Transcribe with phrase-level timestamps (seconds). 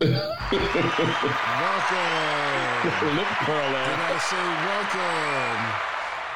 [0.00, 0.16] Welcome.
[3.16, 4.00] Lip curl Did.
[4.00, 4.44] I say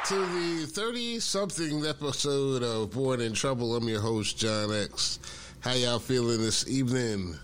[0.04, 3.74] welcome to the 30 something episode of Born in Trouble?
[3.74, 5.18] I'm your host, John X.
[5.60, 7.38] How y'all feeling this evening?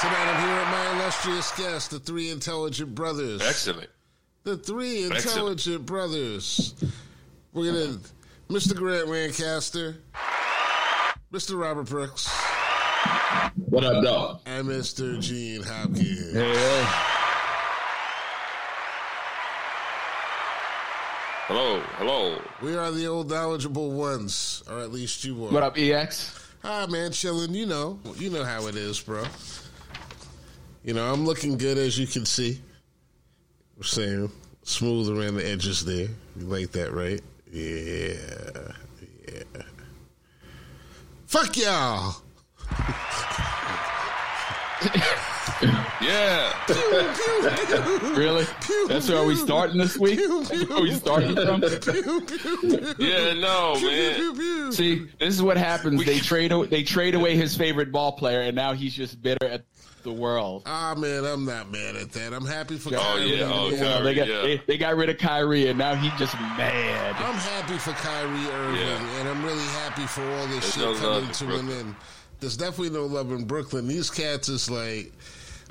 [0.00, 3.40] Tonight I'm here with my illustrious guests, the three intelligent brothers.
[3.40, 3.88] Excellent.
[4.44, 5.24] The three Excellent.
[5.24, 6.74] intelligent brothers.
[7.54, 7.98] We're gonna,
[8.50, 8.76] Mr.
[8.76, 9.96] Grant Lancaster,
[11.32, 11.60] Mr.
[11.60, 12.26] Robert Brooks,
[13.56, 14.40] What up, dog?
[14.46, 15.20] and Mr.
[15.20, 16.32] Gene Hopkins.
[16.32, 16.84] Hey,
[21.48, 22.40] Hello, hello.
[22.62, 25.50] We are the old knowledgeable ones, or at least you are.
[25.50, 26.38] what up, EX?
[26.62, 27.54] Ah, man, chilling.
[27.54, 29.24] You know, you know how it is, bro.
[30.84, 32.60] You know, I'm looking good as you can see.
[33.78, 34.30] We're saying
[34.62, 36.08] smooth around the edges there.
[36.38, 37.20] You like that, right?
[37.50, 38.14] Yeah,
[39.26, 39.62] yeah.
[41.28, 42.16] Fuck y'all.
[46.00, 46.52] Yeah.
[48.16, 48.46] Really?
[48.88, 50.20] That's where we starting this week?
[50.70, 51.62] Where we starting from?
[52.98, 54.72] Yeah, no, man.
[54.72, 56.02] See, this is what happens.
[56.02, 59.64] They trade they trade away his favorite ball player, and now he's just bitter at
[60.02, 60.62] the world.
[60.66, 62.32] Ah, man, I'm not mad at that.
[62.32, 63.38] I'm happy for Oh, Kyrie.
[63.38, 63.50] yeah.
[63.52, 64.42] Oh, You know, they got yeah.
[64.42, 67.16] they, they got rid of Kyrie, and now he's just mad.
[67.16, 69.18] I'm happy for Kyrie Irving, Yeah.
[69.20, 71.78] and I'm really happy for all this There's shit no coming in to an Brooklyn.
[71.78, 71.94] end.
[72.40, 73.88] There's definitely no love in Brooklyn.
[73.88, 75.12] These cats is like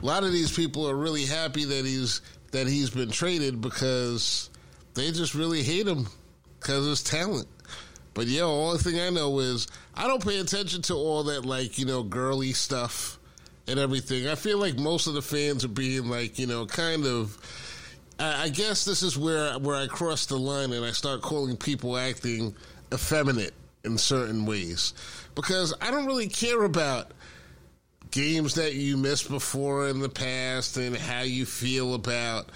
[0.02, 4.50] a lot of these people are really happy that he's that he's been traded because
[4.94, 6.08] they just really hate him
[6.60, 7.48] because of his talent.
[8.14, 11.78] But yo, only thing I know is I don't pay attention to all that like
[11.80, 13.17] you know girly stuff
[13.68, 14.28] and everything.
[14.28, 17.38] I feel like most of the fans are being like you know kind of.
[18.20, 21.58] I I guess this is where where I cross the line and I start calling
[21.58, 22.56] people acting
[22.94, 24.94] effeminate in certain ways
[25.36, 27.12] because I don't really care about
[28.12, 32.50] games that you missed before in the past and how you feel about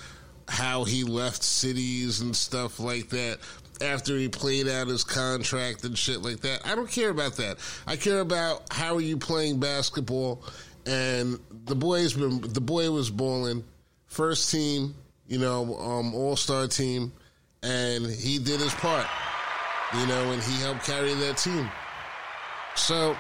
[0.48, 3.40] how he left cities and stuff like that
[3.82, 6.66] after he played out his contract and shit like that.
[6.66, 7.58] I don't care about that.
[7.88, 10.44] I care about how are you playing basketball
[10.86, 13.64] and the boy's been the boy was balling
[14.08, 14.94] first team,
[15.28, 17.14] you know, um, all-star team
[17.64, 19.08] and he did his part.
[19.94, 21.70] You know, and he helped carry that team.
[22.76, 23.18] So,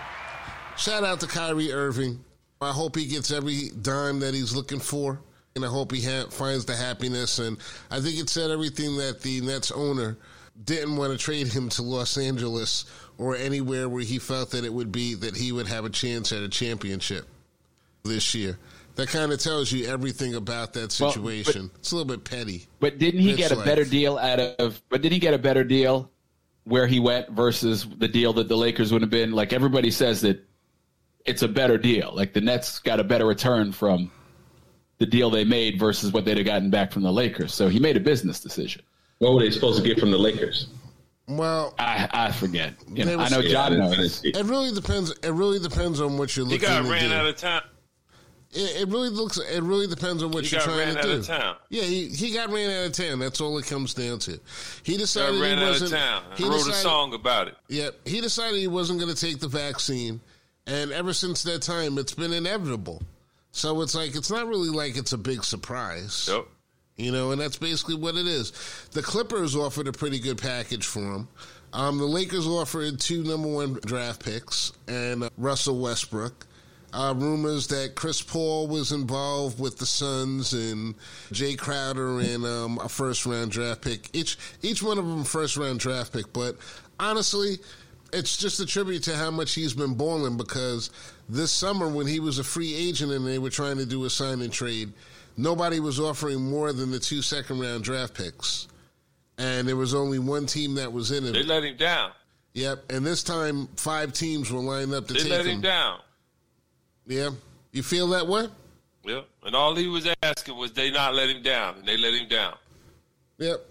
[0.77, 2.23] shout out to Kyrie Irving.
[2.61, 5.19] I hope he gets every dime that he's looking for,
[5.55, 7.39] and I hope he ha- finds the happiness.
[7.39, 7.57] And
[7.89, 10.17] I think it said everything that the Nets owner
[10.63, 12.85] didn't want to trade him to Los Angeles
[13.17, 16.31] or anywhere where he felt that it would be that he would have a chance
[16.31, 17.27] at a championship
[18.03, 18.57] this year.
[18.95, 21.71] That kind of tells you everything about that Well, but- situation.
[21.79, 22.67] it's a little bit petty.
[22.79, 23.65] But didn't he Bitch get a life.
[23.65, 24.81] better deal out of?
[24.89, 26.11] But didn't he get a better deal
[26.65, 29.31] where he went versus the deal that the Lakers would have been?
[29.31, 30.45] Like everybody says that
[31.25, 32.11] it's a better deal.
[32.13, 34.11] Like the Nets got a better return from
[34.97, 37.53] the deal they made versus what they'd have gotten back from the Lakers.
[37.53, 38.81] So he made a business decision.
[39.19, 40.67] What were they supposed to get from the Lakers?
[41.27, 42.73] Well, I I forget.
[42.89, 44.21] You They know, I know John I didn't- knows.
[44.25, 44.35] it.
[44.35, 45.11] it really depends.
[45.23, 46.59] It really depends on what you're looking.
[46.59, 47.15] He looking got to ran do.
[47.15, 47.61] out of town.
[48.53, 49.37] It, it really looks.
[49.37, 51.11] It really depends on what He you're got trying ran to out do.
[51.11, 51.55] of town.
[51.69, 53.19] Yeah, he, he got ran out of town.
[53.19, 54.39] That's all it comes down to.
[54.83, 55.93] He decided ran he wasn't.
[55.93, 56.23] of town.
[56.35, 57.55] He wrote decided, a song about it.
[57.69, 60.19] Yep, he decided he wasn't going to take the vaccine,
[60.67, 63.01] and ever since that time, it's been inevitable.
[63.53, 66.29] So it's like it's not really like it's a big surprise.
[66.31, 66.45] Yep.
[66.97, 68.51] You know, and that's basically what it is.
[68.91, 71.27] The Clippers offered a pretty good package for him.
[71.73, 76.45] Um, the Lakers offered two number one draft picks and uh, Russell Westbrook.
[76.93, 80.93] Uh, rumors that Chris Paul was involved with the Suns and
[81.31, 84.09] Jay Crowder and um, a first round draft pick.
[84.13, 86.33] Each each one of them first round draft pick.
[86.33, 86.57] But
[86.99, 87.59] honestly,
[88.11, 90.89] it's just a tribute to how much he's been balling because
[91.29, 94.09] this summer when he was a free agent and they were trying to do a
[94.09, 94.91] sign and trade,
[95.37, 98.67] nobody was offering more than the two second round draft picks.
[99.37, 101.31] And there was only one team that was in it.
[101.31, 102.11] They let him down.
[102.53, 102.91] Yep.
[102.91, 105.51] And this time five teams were lined up to They take let him.
[105.55, 105.99] him down.
[107.07, 107.29] Yeah.
[107.71, 108.47] You feel that way?
[109.05, 109.21] Yeah.
[109.43, 112.27] And all he was asking was they not let him down, and they let him
[112.27, 112.55] down.
[113.37, 113.65] Yep.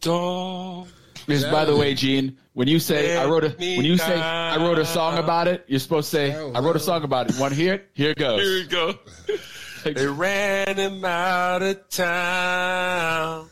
[0.00, 0.88] Dog.
[1.26, 4.56] Because by the way, Gene, when you say I wrote a when you say I
[4.56, 7.38] wrote a song about it, you're supposed to say I wrote a song about it.
[7.38, 7.90] Want to hear it?
[7.94, 8.40] Here it goes.
[8.40, 8.94] Here goes.
[9.28, 9.36] we
[9.94, 10.00] go.
[10.00, 13.48] they ran him out of town.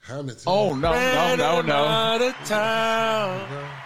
[0.00, 1.74] How many Oh no no Ran no him no!
[1.84, 3.40] out of town.
[3.40, 3.81] Uh-huh.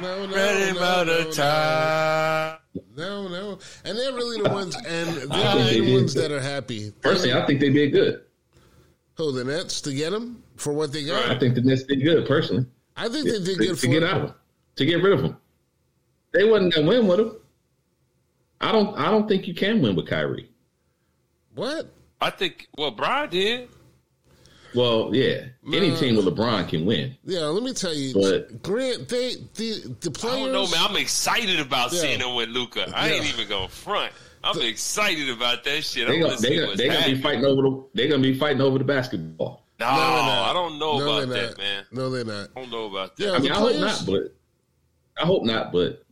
[0.00, 2.58] No, no, Ran him no, out no, of town.
[2.96, 3.58] No, no.
[3.84, 5.94] And they're really the ones and they're think they the did.
[5.94, 6.90] ones that are happy.
[7.00, 8.22] Personally, I think they did good.
[9.16, 11.30] Who, the Nets to get them for what they got?
[11.30, 12.26] I think the Nets did good.
[12.26, 12.66] Personally,
[12.96, 14.34] I think they did to, good to for get out of them.
[14.76, 15.36] to get rid of them.
[16.32, 17.36] They wasn't gonna win with them.
[18.60, 18.96] I don't.
[18.98, 20.48] I don't think you can win with Kyrie.
[21.54, 21.92] What?
[22.20, 22.68] I think.
[22.78, 23.68] Well, Brian did.
[24.74, 27.16] Well, yeah, any team with LeBron can win.
[27.24, 29.08] Yeah, let me tell you, But- Grant.
[29.08, 30.36] They the the I players.
[30.36, 30.80] don't know, man.
[30.90, 32.00] I'm excited about Yeah.
[32.00, 32.90] seeing them with Luka.
[32.94, 34.12] I ain't even gonna front.
[34.44, 36.08] I'm excited about that shit.
[36.08, 37.84] They I'm gonna, gonna they see gonna, they gonna be fighting over the.
[37.94, 39.62] They're gonna be fighting over the basketball.
[39.78, 39.92] No, No.
[39.94, 41.58] I don't know No, about that, not.
[41.58, 41.84] man.
[41.92, 42.50] No, they're not.
[42.56, 43.24] I don't know about that.
[43.24, 44.34] Yeah, I mean, the I hope not, but
[45.20, 46.02] I hope not, but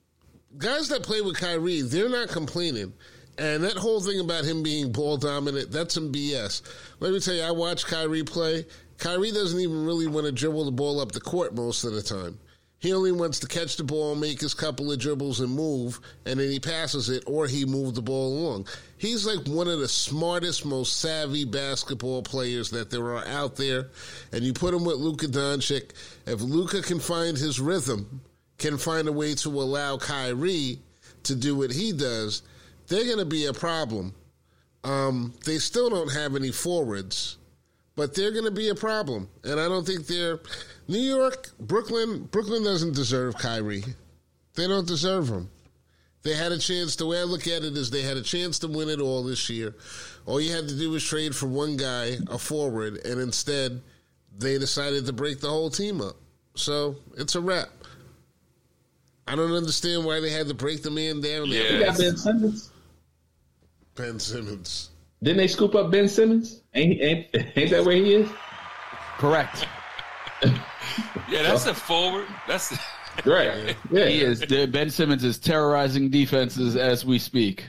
[0.59, 2.93] guys that play with Kyrie, they're not complaining.
[3.39, 6.63] And that whole thing about him being ball dominant, that's some BS.
[7.01, 8.67] Let me tell you, I watch Kyrie play.
[8.99, 12.03] Kyrie doesn't even really want to dribble the ball up the court most of the
[12.03, 12.39] time.
[12.81, 16.41] He only wants to catch the ball, make his couple of dribbles, and move, and
[16.41, 18.69] then he passes it, or he moved the ball along.
[18.97, 23.91] He's like one of the smartest, most savvy basketball players that there are out there.
[24.33, 25.91] And you put him with Luka Doncic.
[26.27, 28.23] If Luka can find his rhythm,
[28.57, 30.79] can find a way to allow Kyrie
[31.25, 32.43] to do what he does,
[32.91, 34.15] they're going to be a problem.
[34.85, 37.39] Um, they still don't have any forwards,
[37.97, 39.29] but they're going to be a problem.
[39.45, 40.41] And I don't think they're
[40.89, 42.25] New York, Brooklyn.
[42.25, 43.85] Brooklyn doesn't deserve Kyrie.
[44.55, 45.49] They don't deserve him.
[46.23, 46.97] They had a chance.
[46.97, 49.23] The way I look at it is, they had a chance to win it all
[49.23, 49.75] this year.
[50.27, 53.81] All you had to do was trade for one guy, a forward, and instead
[54.37, 56.17] they decided to break the whole team up.
[56.57, 57.69] So it's a wrap.
[59.27, 61.93] I don't understand why they had to break the man down Yeah.
[64.01, 64.13] There.
[64.13, 64.91] they got Ben Simmons.
[65.23, 66.63] Didn't they scoop up Ben Simmons?
[66.75, 67.27] Ain't ain't,
[67.57, 68.31] ain't that where he is?
[69.19, 69.67] Correct.
[71.29, 72.27] Yeah, that's a forward.
[72.49, 72.77] That's
[73.27, 73.77] Right.
[73.91, 74.07] Yeah.
[74.07, 74.45] He is.
[74.47, 77.65] Ben Simmons is terrorizing defenses as we speak.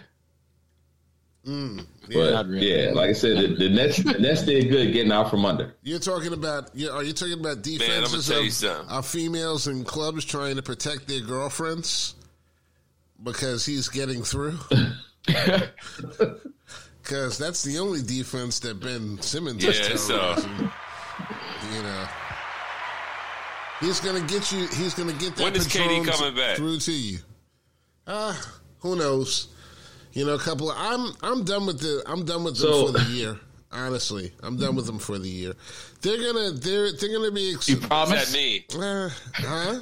[1.45, 2.85] Mm, but Not really.
[2.85, 5.73] yeah, like I said, the, the Nets the Nets did good getting out from under.
[5.81, 6.69] You're talking about?
[6.75, 8.89] you are you talking about defenses tell you of, something.
[8.89, 12.13] of females in clubs trying to protect their girlfriends
[13.23, 14.59] because he's getting through?
[17.03, 20.35] Because that's the only defense that Ben Simmons is Yeah, so-
[21.75, 22.06] You know,
[23.81, 24.68] he's gonna get you.
[24.68, 26.57] He's gonna get that When is KD Patron coming back?
[26.57, 27.18] through to you.
[28.07, 28.39] Ah,
[28.79, 29.47] who knows?
[30.13, 30.69] You know, a couple.
[30.71, 32.03] Of, I'm I'm done with the.
[32.06, 33.39] I'm done with them So- for the year.
[33.74, 35.53] Honestly, I'm done with them for the year.
[36.01, 36.51] They're gonna.
[36.51, 37.53] They're they're gonna be.
[37.53, 38.19] Ex- You promise?
[38.19, 38.83] does that mean?
[38.83, 39.79] uh, huh?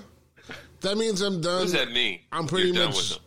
[0.82, 1.56] That means I'm done.
[1.58, 2.20] What does that mean?
[2.32, 3.20] I'm pretty You're done much- with them.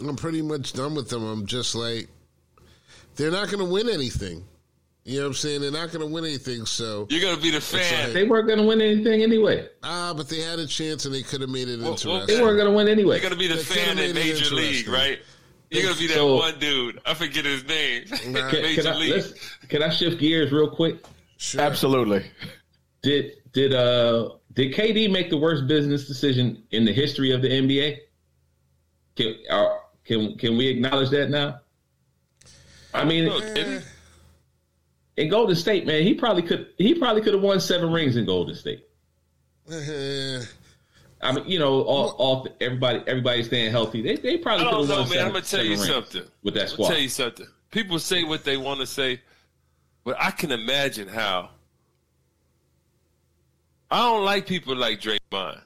[0.00, 1.24] I'm pretty much done with them.
[1.24, 2.08] I'm just like,
[3.16, 4.44] they're not going to win anything.
[5.04, 5.60] You know what I'm saying?
[5.60, 6.64] They're not going to win anything.
[6.66, 8.04] So You're gonna be the fan.
[8.04, 9.68] like- They weren't going to win anything anyway.
[9.82, 12.26] ah, but they had a chance and they could have made it Well, well.
[12.26, 13.16] They weren't going to win anyway.
[13.20, 15.18] You're gonna be the They fan in Major League, right?
[15.70, 17.00] You're gonna be that So- one dude.
[17.04, 18.04] I forget his name.
[18.28, 18.48] Nah.
[18.50, 19.24] Can, Major can I, League.
[19.68, 21.04] can I shift gears real quick?
[21.36, 21.60] sure.
[21.60, 22.24] Absolutely.
[23.02, 27.48] Did did uh did KD make the worst business decision in the history of the
[27.48, 27.98] NBA?
[29.16, 31.60] Can uh, can can we acknowledge that now?
[32.92, 33.80] I mean, No,
[35.16, 38.24] in Golden State, man, he probably could he probably could have won seven rings in
[38.24, 38.84] Golden State.
[39.70, 40.42] Eh,
[41.22, 44.02] I mean, you know, all, all everybody everybody staying healthy.
[44.02, 45.08] They they probably could don't have know, won man.
[45.12, 46.22] seven, I'm gonna tell you rings something.
[46.42, 46.88] with that I'll squad.
[46.88, 47.46] tell you something.
[47.70, 49.20] People say what they want to say,
[50.04, 51.50] but I can imagine how.
[53.90, 55.60] I don't like people like Draymond.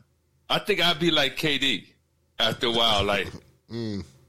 [0.51, 1.87] I think I'd be like KD
[2.39, 3.05] after a while.
[3.05, 3.29] Like,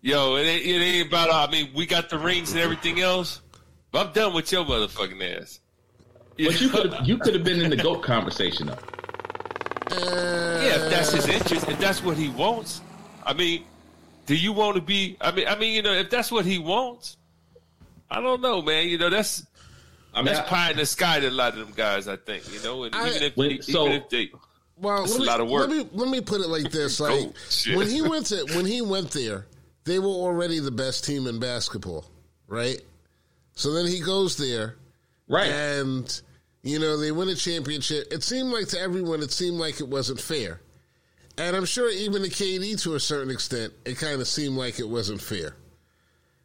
[0.01, 1.31] yo, it ain't, it ain't about.
[1.31, 3.41] I mean, we got the rings and everything else,
[3.91, 5.59] but I'm done with your motherfucking ass.
[6.37, 8.77] But you could have you could have been in the goat conversation though.
[9.91, 12.81] eh, Yeah, if that's his interest, if that's what he wants.
[13.25, 13.65] I mean,
[14.25, 15.17] do you want to be?
[15.21, 17.17] I mean, I mean, you know, if that's what he wants,
[18.09, 18.87] I don't know, man.
[18.87, 19.45] You know, that's
[20.13, 22.07] I mean, that's I- pie in the sky to a lot of them guys.
[22.07, 24.31] I think you know, and I- even if When- even so- if they,
[24.77, 25.67] Well, That's let a me, lot of work.
[25.69, 27.35] Let me let me put it like this: like Cool.
[27.49, 27.75] Shit.
[27.75, 29.45] when he went to when he went there,
[29.85, 32.05] they were already the best team in basketball,
[32.47, 32.81] right?
[33.53, 34.75] So then he goes there,
[35.27, 35.49] right.
[35.49, 36.21] and
[36.63, 38.07] you know they win a championship.
[38.11, 40.61] It seemed like to everyone, it seemed like it wasn't fair,
[41.37, 44.79] and I'm sure even to KD to a certain extent, it kind of seemed like
[44.79, 45.55] it wasn't fair.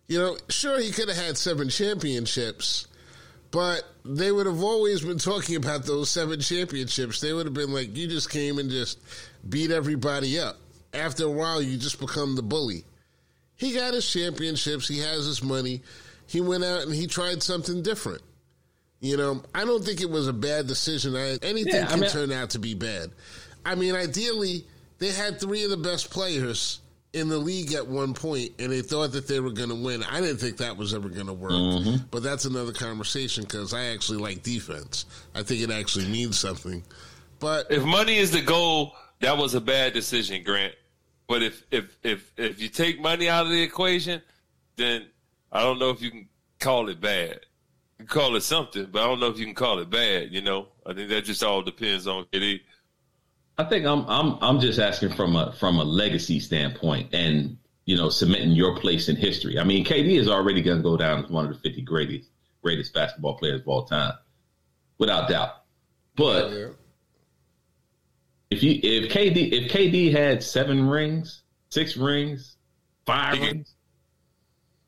[0.07, 2.89] You know, sure he could have had seven championships,
[3.51, 7.21] but they would have always been talking about those seven championships.
[7.21, 8.99] They would have been like, you just came and just
[9.49, 10.59] beat everybody up.
[10.93, 12.85] After a while, you just become the bully.
[13.65, 14.87] He got his championships.
[14.87, 15.81] He has his money.
[16.27, 18.21] He went out and he tried something different.
[19.01, 21.17] You know, I don't think it was a bad decision.
[21.17, 23.11] I, anything Yeah, I can mean- turn out to be bad.
[23.65, 24.67] I mean, ideally,
[24.99, 26.81] they had three of the best players
[27.15, 30.03] in the league at one point, and they thought that they were going to win.
[30.03, 32.05] I didn't think that was ever going to work, Mm-hmm.
[32.11, 35.07] but that's another conversation because I actually like defense.
[35.35, 36.83] I think it actually means something.
[37.41, 40.75] But if money is the goal, that was a bad decision, Grant.
[41.27, 44.21] But if if if if you take money out of the equation,
[44.77, 45.07] then
[45.51, 46.29] I don't know if you can
[46.61, 47.41] call it bad.
[47.99, 50.33] You can call it something, but I don't know if you can call it bad.
[50.33, 52.61] You know, I think that just all depends on KD.
[53.57, 57.97] I think I'm I'm I'm just asking from a from a legacy standpoint and you
[57.97, 59.59] know cementing your place in history.
[59.59, 62.31] I mean, KD is already going to go down as one of the 50 greatest
[62.63, 64.15] greatest basketball players of all time,
[64.99, 65.63] without doubt.
[66.17, 66.67] But Yeah.
[68.55, 72.57] If you if KD if KD had seven rings, six rings,
[73.05, 73.75] five He could- rings,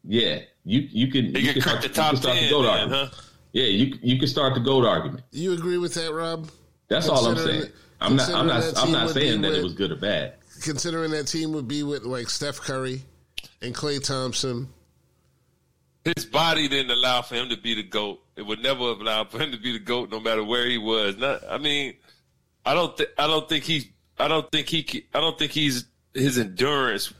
[0.04, 2.62] yeah, you you can you could can the start, top you start ten, the goat
[2.62, 3.12] man, argument.
[3.12, 3.20] huh?
[3.52, 5.24] Yeah, you you can start the goat argument.
[5.32, 6.48] You agree with that, Rob?
[6.88, 7.64] That's all I'm saying.
[8.00, 10.34] I'm not I'm not I'm not saying that with- it was good or bad.
[10.62, 13.02] Considering that team would be with like Steph Curry
[13.62, 14.68] and Klay Thompson.
[16.04, 18.22] His body didn't allow for him to be the goat.
[18.36, 20.78] It would never have allowed for him to be the goat, no matter where he
[20.78, 21.16] was.
[21.16, 21.94] Not, I mean,
[22.66, 22.96] I don't.
[22.96, 23.86] Th- I don't think he's.
[24.18, 25.06] I don't think he.
[25.14, 27.12] I don't think he's his endurance.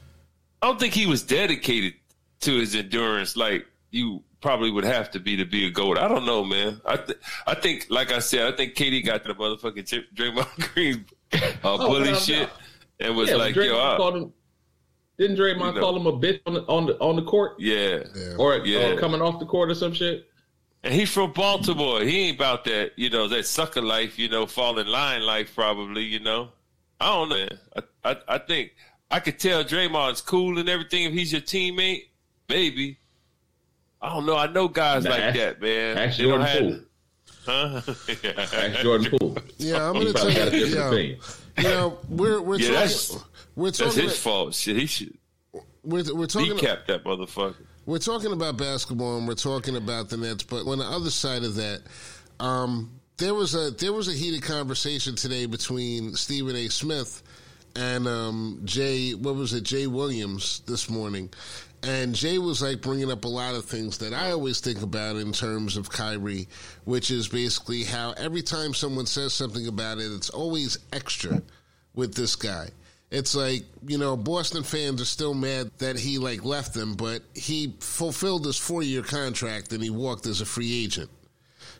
[0.60, 1.94] I don't think he was dedicated
[2.40, 5.98] to his endurance like you probably would have to be to be a goat.
[5.98, 6.80] I don't know, man.
[6.84, 10.72] I th- I think, like I said, I think KD got the motherfucking J- Draymond
[10.74, 12.48] Green uh, Oh, bully no, shit
[13.00, 13.06] no.
[13.06, 14.32] and was Yeah, like, Draymond yo, I- called him,
[15.18, 15.80] didn't Draymond You know.
[15.80, 18.02] call him a bitch on the on the on the court yeah.
[18.14, 18.34] Yeah.
[18.38, 18.88] or, Yeah.
[18.90, 20.26] or coming off the court or some shit?
[20.86, 22.00] And he's from Baltimore.
[22.02, 25.52] He ain't about that, you know, that sucker life, you know, fall in line life,
[25.54, 26.50] probably, you know.
[27.00, 27.48] I don't know.
[28.04, 28.74] I, I, I think
[29.10, 32.04] I could tell Draymond's cool and everything if he's your teammate.
[32.48, 32.98] Maybe.
[34.00, 34.36] I don't know.
[34.36, 35.98] I know guys Nah, like ask- that, man.
[35.98, 36.80] Ask They don't Jordan have- Poole.
[37.46, 37.80] Huh?
[38.56, 39.38] Ask Jordan Poole.
[39.58, 40.64] Yeah, I'm gonna tell probably got a you.
[40.66, 41.18] different Yeah, opinion.
[41.58, 43.24] you know, we're we're Yeah, that's- talking.
[43.56, 44.02] We're That's talking.
[44.04, 44.54] his fault.
[44.54, 45.18] Shit, he should
[45.82, 46.52] We're, we're talking.
[46.56, 47.56] decap that motherfucker.
[47.86, 51.44] We're talking about basketball and we're talking about the Nets, but on the other side
[51.44, 51.82] of that,
[52.40, 56.66] um, there was a there was a heated conversation today between Stephen A.
[56.66, 57.22] Smith
[57.76, 59.12] and um, Jay.
[59.12, 59.62] What was it?
[59.62, 61.30] Jay Williams this morning,
[61.84, 65.14] and Jay was like bringing up a lot of things that I always think about
[65.14, 66.48] in terms of Kyrie,
[66.86, 71.40] which is basically how every time someone says something about it, it's always extra
[71.94, 72.68] with this guy.
[73.10, 77.22] It's like, you know, Boston fans are still mad that he like left them, but
[77.34, 81.10] he fulfilled his four year contract and he walked as a free agent.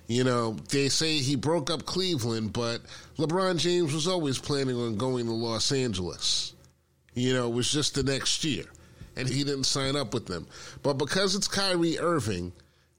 [0.07, 2.81] You know, they say he broke up Cleveland, but
[3.19, 6.55] LeBron James was always planning on going to Los Angeles.
[7.15, 8.65] You know, it was just the next year.
[9.17, 10.47] And he didn't sign up with them.
[10.83, 12.53] But because it's Kyrie Irving,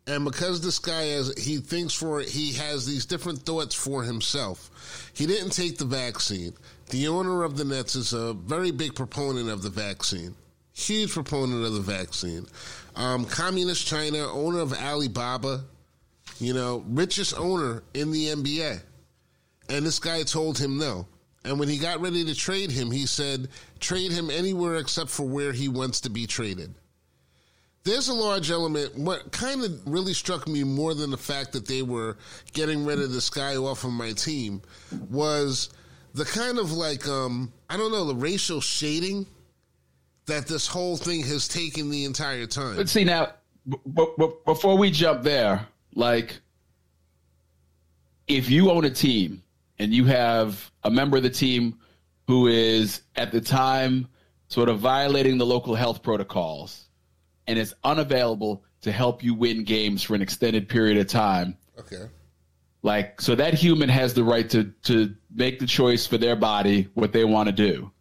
[0.08, 5.12] and because this guy has he thinks for he has these different thoughts for himself,
[5.14, 6.54] he didn't take the vaccine.
[6.90, 10.36] The owner of the Nets is a very big proponent of the vaccine,
[10.74, 12.46] huge proponent of the vaccine.
[12.96, 15.66] Um, Communist China, owner of Alibaba,
[16.40, 18.82] you know, richest owner in the NBA.
[19.70, 21.08] And this guy told him no.
[21.44, 25.28] And when he got ready to trade him, he said, trade him anywhere except for
[25.28, 26.74] where he wants to be traded.
[27.84, 28.98] There's a large element.
[28.98, 32.18] What kind of really struck me more than the fact that they were
[32.54, 34.62] getting rid of this guy off of my team
[35.10, 35.70] was
[36.14, 39.26] the kind of like, um, I don't know, the racial shading
[40.26, 42.76] that this whole thing has taken the entire time.
[42.76, 43.34] But see now,
[43.68, 46.40] b- b- b- before we jump there, like
[48.28, 49.42] if you own a team
[49.80, 51.78] and you have a member of the team
[52.28, 54.08] who is at the time
[54.50, 56.86] sort of violating the local health protocols
[57.48, 62.06] and is unavailable to help you win games for an extended period of time, Okay.
[62.84, 66.90] like so that human has the right to to make the choice for their body
[66.96, 67.92] what they want to do.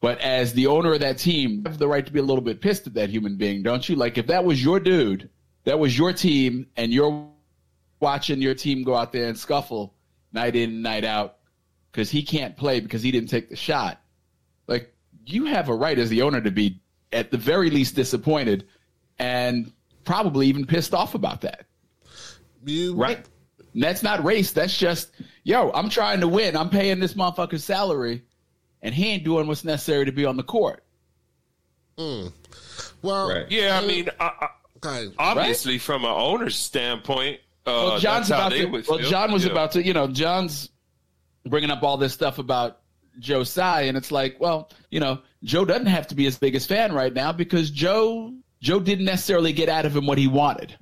[0.00, 2.42] But as the owner of that team, you have the right to be a little
[2.42, 3.94] bit pissed at that human being, don't you?
[3.94, 5.28] Like if that was your dude,
[5.64, 7.28] that was your team, and you're
[8.00, 9.94] watching your team go out there and scuffle
[10.32, 11.36] night in, and night out,
[11.92, 14.00] because he can't play because he didn't take the shot.
[14.66, 14.92] Like
[15.26, 16.80] you have a right as the owner to be
[17.12, 18.66] at the very least disappointed
[19.18, 19.70] and
[20.04, 21.66] probably even pissed off about that.
[22.64, 23.24] You Right.
[23.74, 24.52] And that's not race.
[24.52, 25.12] That's just,
[25.44, 26.56] yo, I'm trying to win.
[26.56, 28.24] I'm paying this motherfucker's salary,
[28.80, 30.84] and he ain't doing what's necessary to be on the court.
[31.98, 32.32] Mm.
[33.02, 33.50] Well, Right.
[33.50, 34.48] Yeah, I mean, I, I,
[34.84, 35.12] okay.
[35.18, 38.66] obviously, from an owner's standpoint, uh, Well, John's that's how about they to.
[38.66, 39.10] would Well, feel.
[39.10, 39.50] John was Yeah.
[39.52, 39.84] about to.
[39.84, 40.70] You know, John's
[41.44, 42.78] bringing up all this stuff about
[43.18, 46.68] Joe Tsai, and it's like, well, you know, Joe doesn't have to be his biggest
[46.68, 50.76] fan right now because Joe Joe didn't necessarily get out of him what he wanted.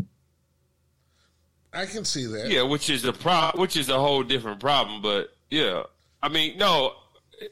[1.73, 2.51] I can see that.
[2.51, 5.03] Yeah, which is a pro, which is a whole different problem.
[5.03, 5.85] But yeah,
[6.23, 6.95] I mean, no,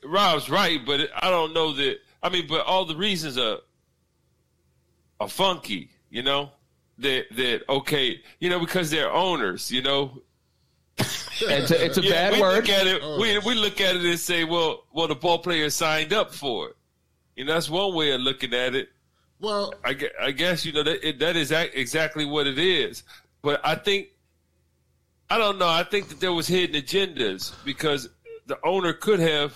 [0.04, 1.98] Rob's right, but I don't know that.
[2.22, 3.58] I mean, but all the reasons are
[5.20, 6.50] are funky, you know.
[6.98, 10.22] That that okay, you know, because they're owners, you know.
[11.40, 12.54] It's a, it's a Yeah, bad we word.
[12.56, 13.00] look at it.
[13.00, 13.20] Oh.
[13.20, 16.70] We we look at it and say, well, well, the ball player signed up for
[16.70, 16.76] it.
[17.36, 18.88] You know, that's one way of looking at it.
[19.38, 23.04] Well, I, I guess you know that it, that is exactly what it is.
[23.48, 24.08] But I think
[25.30, 25.68] I don't know.
[25.68, 28.10] I think that there was hidden agendas because
[28.44, 29.54] the owner could have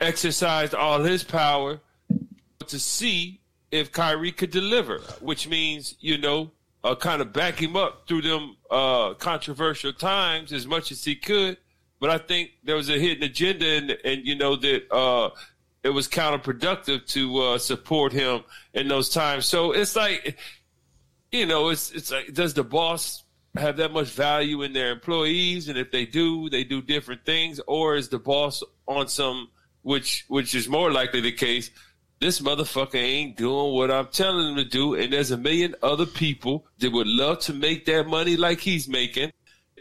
[0.00, 1.78] exercised all his power
[2.66, 6.50] to see if Kyrie could deliver, which means you know
[6.82, 11.14] uh, kind of back him up through them uh, controversial times as much as he
[11.14, 11.58] could.
[12.00, 15.30] But I think there was a hidden agenda, and, and you know that uh,
[15.84, 18.42] it was counterproductive to uh, support him
[18.74, 19.46] in those times.
[19.46, 20.36] So it's like,
[21.32, 23.24] you know, it's it's like, does the boss
[23.56, 25.68] have that much value in their employees?
[25.68, 29.48] And if they do, they do different things, or is the boss on some,
[29.82, 31.70] which which is more likely the case?
[32.20, 36.04] This motherfucker ain't doing what I'm telling him to do, and there's a million other
[36.04, 39.32] people that would love to make that money like he's making,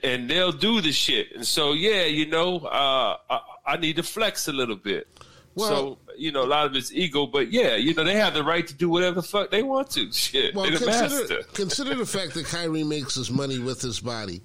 [0.03, 1.35] and they'll do the shit.
[1.35, 5.07] And so, yeah, you know, uh, I, I need to flex a little bit.
[5.55, 8.33] Well- so you know, a lot of it's ego, but yeah, you know, they have
[8.33, 10.11] the right to do whatever the fuck they want to.
[10.13, 11.43] Shit, well, consider, master.
[11.53, 14.41] consider the fact that Kyrie makes his money with his body.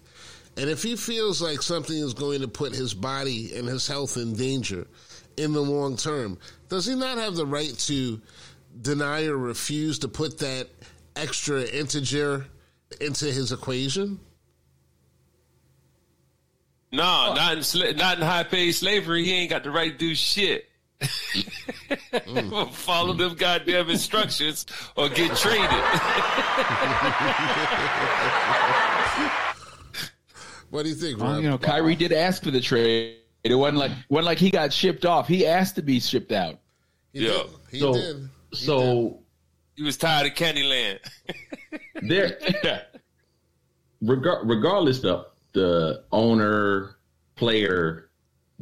[0.56, 4.16] And if he feels like something is going to put his body and his health
[4.16, 4.86] in danger
[5.36, 6.38] in the long term,
[6.68, 8.20] does he not have the right to
[8.80, 10.68] deny or refuse to put that
[11.16, 12.46] extra integer
[13.00, 14.20] into his equation?
[16.92, 19.24] No, not in sla- not in high paid slavery.
[19.24, 20.68] He ain't got the right to do shit.
[22.72, 25.70] Follow them goddamn instructions or get traded.
[30.70, 33.18] What do you think, Well, you know, Kyrie did ask for the trade.
[33.44, 35.28] It wasn't like wasn't like he got shipped off.
[35.28, 36.58] He asked to be shipped out.
[37.12, 37.32] he yeah.
[37.32, 37.46] did.
[37.70, 38.28] He So, did.
[38.50, 39.20] He so
[39.76, 40.98] he was tired of Candyland.
[42.02, 42.38] there,
[44.02, 46.96] regar- regardless of the owner
[47.36, 48.10] player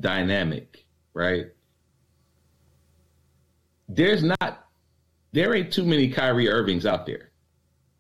[0.01, 0.85] dynamic,
[1.15, 1.47] right?
[3.95, 4.69] There's not,
[5.33, 7.31] there ain't too many Kyrie Irvings out there,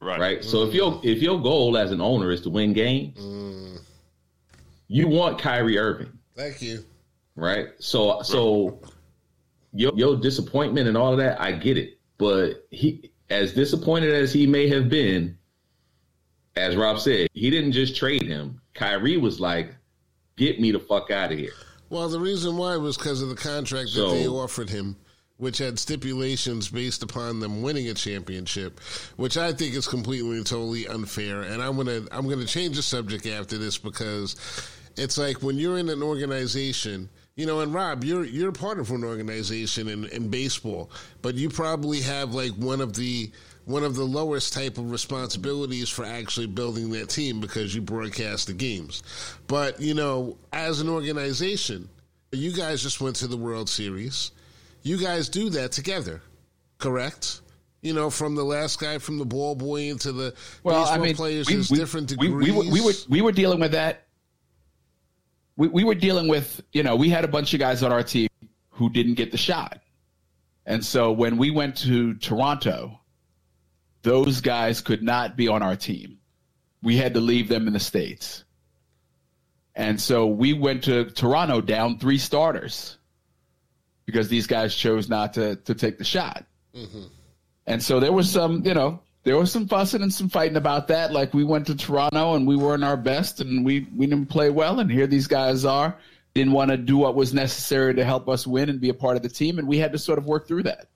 [0.00, 0.18] right.
[0.18, 0.44] right?
[0.44, 3.78] So if your if your goal as an owner is to win games, Mm.
[4.88, 6.84] you want Kyrie Irving, Thank you.
[7.36, 7.68] right?
[7.78, 8.80] So so
[9.72, 11.98] your your disappointment and all of that, I get it.
[12.18, 15.36] But he as disappointed as he may have been,
[16.56, 18.60] as Rob said, he didn't just trade him.
[18.74, 19.74] Kyrie was like,
[20.36, 21.52] get me the fuck out of here.
[21.90, 24.96] Well, the reason why was because of the contract So- that they offered him,
[25.38, 28.80] which had stipulations based upon them winning a championship,
[29.16, 31.42] which I think is completely and totally unfair.
[31.42, 34.36] And I'm gonna I'm gonna change the subject after this because
[34.96, 37.08] it's like when you're in an organization.
[37.34, 40.90] You know, and Rob, you're you're part of an organization in, in baseball,
[41.22, 43.32] but you probably have like one of the
[43.64, 48.48] one of the lowest type of responsibilities for actually building that team because you broadcast
[48.48, 49.02] the games.
[49.46, 51.88] But you know, as an organization,
[52.32, 54.32] you guys just went to the World Series.
[54.82, 56.20] You guys do that together,
[56.78, 57.40] correct?
[57.82, 61.04] You know, from the last guy from the ball boy into the Well, baseball I
[61.04, 62.30] mean, players, we, there's we- different degrees.
[62.30, 64.06] we, were, we were we were dealing with that.
[65.56, 68.02] We we were dealing with you know we had a bunch of guys on our
[68.02, 68.28] team
[68.70, 69.80] who didn't get the shot,
[70.66, 73.00] and so when we went to Toronto,
[74.02, 76.18] those guys could not be on our team.
[76.82, 78.44] We had to leave them in the states,
[79.74, 82.96] and so we went to Toronto down three starters
[84.06, 86.44] because these guys chose not to to take the shot.
[86.74, 87.04] Mm-hmm.
[87.66, 90.88] And so there was some, you know, there was some fussing and some fighting about
[90.88, 91.12] that.
[91.12, 94.50] Like we went to Toronto and we weren't our best and we, we didn't play
[94.50, 94.80] well.
[94.80, 95.96] And here these guys are,
[96.34, 99.16] didn't want to do what was necessary to help us win and be a part
[99.16, 99.58] of the team.
[99.58, 100.88] And we had to sort of work through that.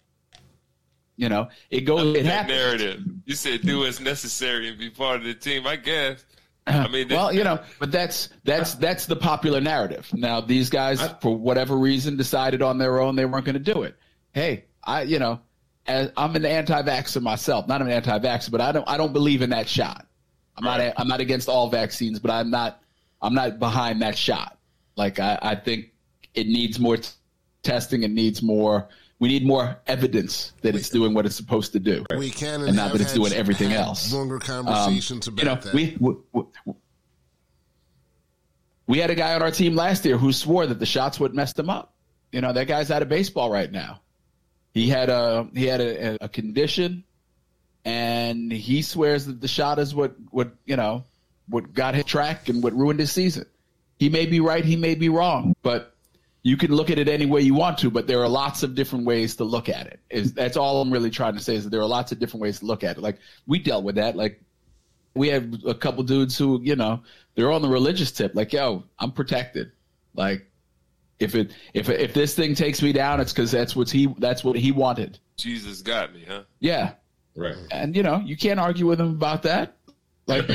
[1.16, 2.58] You know, it goes, it that happens.
[2.58, 3.04] narrative.
[3.24, 5.66] You said do what's necessary and be part of the team.
[5.66, 6.22] I guess.
[6.66, 6.78] Uh-huh.
[6.78, 10.08] I mean, well, you know, but that's that's that's the popular narrative.
[10.12, 13.82] Now, these guys, for whatever reason, decided on their own they weren't going to do
[13.82, 13.96] it.
[14.32, 15.40] Hey, I, you know,
[15.86, 17.68] as, I'm an anti-vaxxer myself.
[17.68, 20.06] Not an anti-vaxxer, but I don't I don't believe in that shot.
[20.56, 22.82] I'm not a, I'm not against all vaccines, but I'm not
[23.22, 24.58] I'm not behind that shot.
[24.96, 25.92] Like I, I think
[26.34, 27.10] it needs more t-
[27.62, 28.02] testing.
[28.02, 28.88] It needs more.
[29.18, 32.04] We need more evidence that it's doing what it's supposed to do.
[32.18, 34.12] we can and not that it's doing everything else.
[34.12, 35.72] Longer Um, conversations about you know, that.
[35.74, 36.42] we, we we
[38.86, 41.34] we had a guy on our team last year who swore that the shots would
[41.34, 41.94] mess him up.
[42.30, 44.00] You know, that guy's out of baseball right now.
[44.74, 47.04] He had a he had a, a condition,
[47.84, 51.04] and he swears that the shot is what what you know
[51.48, 53.46] what got his track and what ruined his season.
[53.98, 55.95] He may be right, he may be wrong, but
[56.46, 57.90] you can look at it any way you want to.
[57.90, 59.98] But there are lots of different ways to look at it.
[60.10, 62.40] Is that's all I'm really trying to say is that there are lots of different
[62.42, 63.00] ways to look at it.
[63.02, 64.14] Like we dealt with that.
[64.14, 64.40] Like
[65.14, 67.02] we have a couple dudes who, you know,
[67.34, 68.36] they're on the religious tip.
[68.36, 69.72] Like, yo, I'm protected.
[70.14, 70.46] Like,
[71.18, 74.44] if it if if this thing takes me down, it's because that's what he that's
[74.44, 75.18] what he wanted.
[75.36, 76.42] Jesus got me, huh?
[76.60, 76.92] Yeah,
[77.34, 77.56] Right.
[77.72, 79.76] and you know you can't argue with him about that.
[80.28, 80.48] Like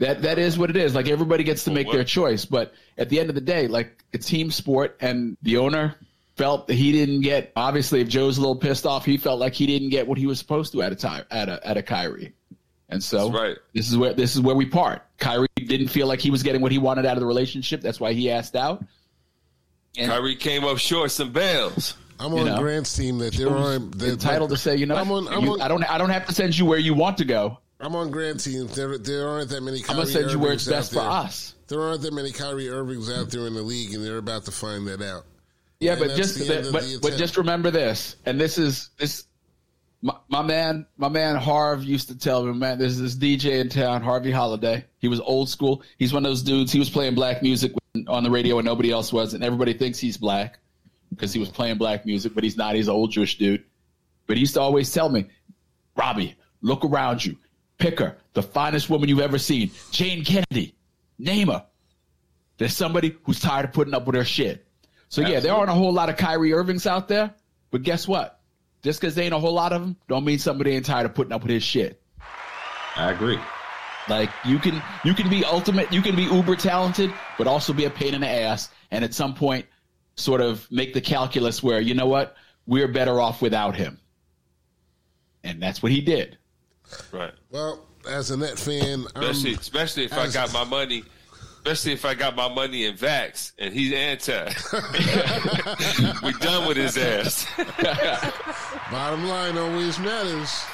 [0.00, 0.94] that that is what it is.
[0.94, 1.94] Like everybody gets to make what?
[1.94, 5.58] their choice, but at the end of the day, like it's team sport, and the
[5.58, 5.94] owner
[6.36, 7.52] felt that he didn't get.
[7.54, 10.26] Obviously, if Joe's a little pissed off, he felt like he didn't get what he
[10.26, 12.32] was supposed to at a time at a at a Kyrie.
[12.88, 13.56] And so right.
[13.72, 15.02] this is where this is where we part.
[15.18, 17.82] Kyrie didn't feel like he was getting what he wanted out of the relationship.
[17.82, 18.82] That's why he asked out.
[19.96, 21.94] And Kyrie came up short some bells.
[22.18, 22.58] I'm You on know?
[22.58, 25.52] Grant's team that there aren't that, entitled to say, you know, I'm on- I'm you-
[25.52, 27.58] on- I don't I don't have to send you where you want to go.
[27.80, 28.66] I'm on Grant's team.
[28.68, 29.80] There there aren't that many.
[29.80, 31.54] Kyrie I'm gonna send you where it's Irvings best for us.
[31.68, 34.50] There aren't that many Kyrie Irvings out there in the league, and they're about to
[34.50, 35.24] find that out.
[35.78, 36.38] Yeah, And but just
[36.72, 39.24] but, but just remember this, and this is this.
[40.02, 43.68] My, my man, my man Harv used to tell me, man, there's this DJ in
[43.68, 44.84] town, Harvey Holiday.
[44.98, 45.82] He was old school.
[45.98, 46.72] He's one of those dudes.
[46.72, 47.72] He was playing black music
[48.08, 50.58] on the radio and nobody else was, and everybody thinks he's black
[51.10, 52.74] because he was playing black music, but he's not.
[52.76, 53.64] He's an old Jewish dude.
[54.26, 55.26] But he used to always tell me,
[55.96, 57.36] Robbie, look around you,
[57.80, 60.74] pick her, the finest woman you've ever seen, Jane Kennedy,
[61.18, 61.64] name her.
[62.58, 64.66] There's somebody who's tired of putting up with her shit.
[65.08, 67.34] So yeah, there aren't a whole lot of Kyrie Irvings out there,
[67.70, 68.40] but guess what?
[68.82, 71.14] Just because there ain't a whole lot of them, don't mean somebody ain't tired of
[71.14, 72.00] putting up with his shit.
[72.96, 73.38] I agree.
[74.08, 77.84] Like you can you can be ultimate, you can be uber talented, but also be
[77.84, 79.66] a pain in the ass, and at some point,
[80.16, 83.98] sort of make the calculus where you know what, we're better off without him,
[85.44, 86.38] and that's what he did.
[87.12, 87.32] Right.
[87.50, 91.04] Well, as a net fan, Especially, I'm, especially if I got my money,
[91.58, 94.46] especially if I got my money in Vax and he's anti.
[96.26, 97.46] we done with his ass.
[98.90, 100.64] bottom line always matters.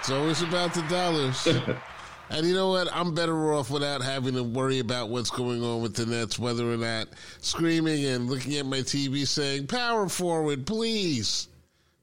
[0.00, 1.46] It's always about the dollars.
[2.30, 2.88] And you know what?
[2.92, 6.70] I'm better off without having to worry about what's going on with the Nets, whether
[6.70, 7.08] or not
[7.40, 11.48] screaming and looking at my TV saying, power forward, please.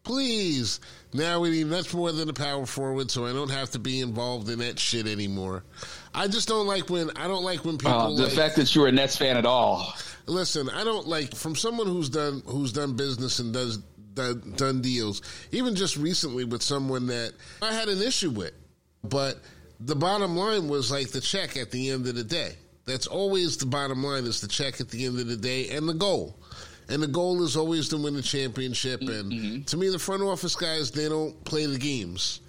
[0.06, 0.80] Please.
[1.14, 4.02] Now we need much more than a power forward, so I don't have to be
[4.02, 5.64] involved in that shit anymore.
[6.14, 8.74] I just don't like when I don't like when people Uh, the like, fact that
[8.74, 9.94] you're a Nets fan at all,
[10.28, 13.78] Listen, I don't like from someone who's done who's done business and does
[14.14, 15.22] done, done deals.
[15.52, 18.54] Even just recently with someone that I had an issue with,
[19.04, 19.38] but
[19.80, 22.54] the bottom line was like the check at the end of the day.
[22.86, 25.88] That's always the bottom line is the check at the end of the day and
[25.90, 26.38] the goal.
[26.88, 29.02] And the goal is always to win the championship.
[29.02, 29.20] Mm-hmm.
[29.22, 32.42] And to me, the front office guys they don't play the games.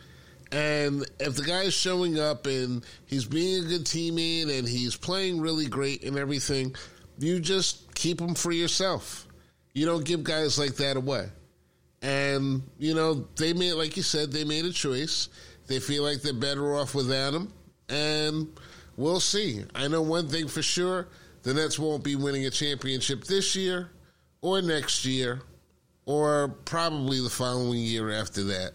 [0.53, 5.40] And if the guy's showing up and he's being a good teammate and he's playing
[5.40, 6.75] really great and everything,
[7.18, 9.27] you just keep him for yourself.
[9.72, 11.29] You don't give guys like that away.
[12.03, 15.29] And, you know, they made, like you said, they made a choice.
[15.66, 17.53] They feel like they're better off without him.
[17.88, 18.49] And
[18.96, 19.64] we'll see.
[19.75, 21.09] I know one thing for sure
[21.42, 23.90] the Nets won't be winning a championship this year
[24.40, 25.40] or next year
[26.05, 28.72] or probably the following year after that.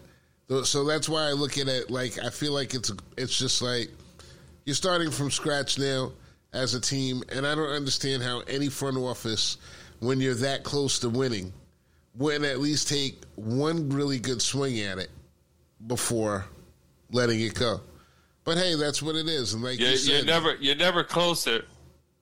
[0.64, 3.90] So- that's why I look at it like I feel like it's it's just like
[4.66, 6.12] you're starting from scratch now
[6.52, 9.56] as a team, and I don't understand how any front office,
[10.00, 11.52] when you're that close to winning,
[12.14, 15.10] wouldn't at least take one really good swing at it
[15.86, 16.44] before
[17.10, 17.80] letting it go.
[18.44, 21.64] But hey, that's what it is, and like You're, you you're never you're never closer.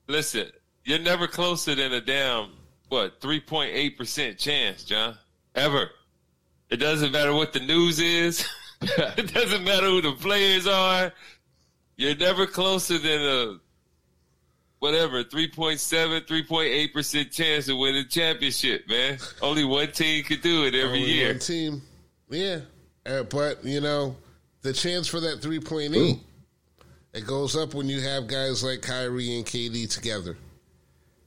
[0.07, 0.47] Listen,
[0.85, 2.51] you're never closer than a damn
[2.91, 5.17] what three point eight percent chance, John.
[5.55, 5.89] Ever.
[6.69, 8.47] It doesn't matter what the news is.
[8.81, 11.11] it doesn't matter who the players are.
[11.95, 13.59] You're never closer than a
[14.79, 20.73] whatever 3.7 3.8 percent chance of winning championship man only one team could do it
[20.73, 21.81] every Only year one team,
[22.31, 22.61] yeah.
[23.05, 24.15] Uh, but you know,
[24.63, 26.19] the chance for that three point eight,
[27.13, 30.35] it goes up when you have guys like Kyrie and KD together,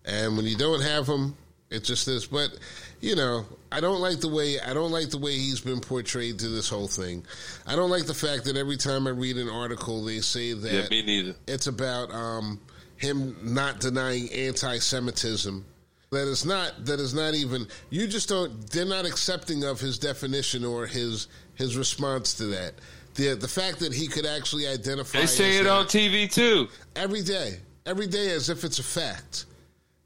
[0.05, 1.37] and when you don't have them,
[1.75, 2.59] it just this, But
[3.01, 6.39] you know, I don't like the way I don't like the way he's been portrayed
[6.39, 7.25] to this whole thing.
[7.67, 10.73] I don't like the fact that every time I read an article, they say that
[10.73, 12.61] yeah me neither it's about um,
[12.97, 15.65] him not denying anti-Semitism.
[16.11, 16.87] That is not.
[16.87, 17.67] That is not even.
[17.91, 18.71] You just don't.
[18.71, 22.75] They're not accepting of his definition or his his response to that.
[23.17, 25.21] The the fact that he could actually identify.
[25.21, 29.47] they say it on tv too every day, every day as if it's a fact.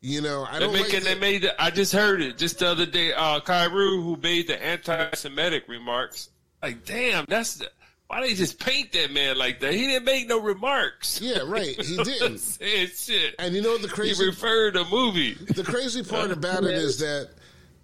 [0.01, 2.69] You know, I don't making like they made the, I just heard it just the
[2.69, 3.13] other day.
[3.13, 6.31] Uh, Kyrie, who made the anti-Semitic remarks,
[6.63, 7.69] like, damn, that's the,
[8.07, 9.75] why they just paint that man like that?
[9.75, 11.21] He didn't make no remarks.
[11.21, 11.81] Yeah, right.
[11.83, 12.39] He didn't.
[12.39, 13.35] Saying shit.
[13.39, 15.35] And you know what the He crazy referred to movie.
[15.35, 17.31] the crazy part about it is that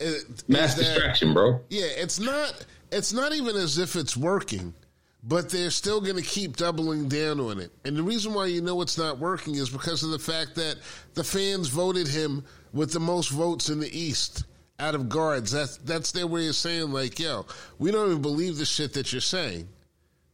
[0.00, 1.60] it, Mass is that distraction, bro.
[1.68, 2.64] Yeah, it's not.
[2.90, 4.72] It's not even as if it's working,
[5.26, 7.70] but they're still going to keep doubling down on it.
[7.84, 10.76] And the reason why you know it's not working is because of the fact that
[11.14, 14.44] the fans voted him with the most votes in the East
[14.78, 15.50] out of guards.
[15.50, 17.46] That's that's their way of saying like, yo,
[17.78, 19.68] we don't even believe the shit that you're saying.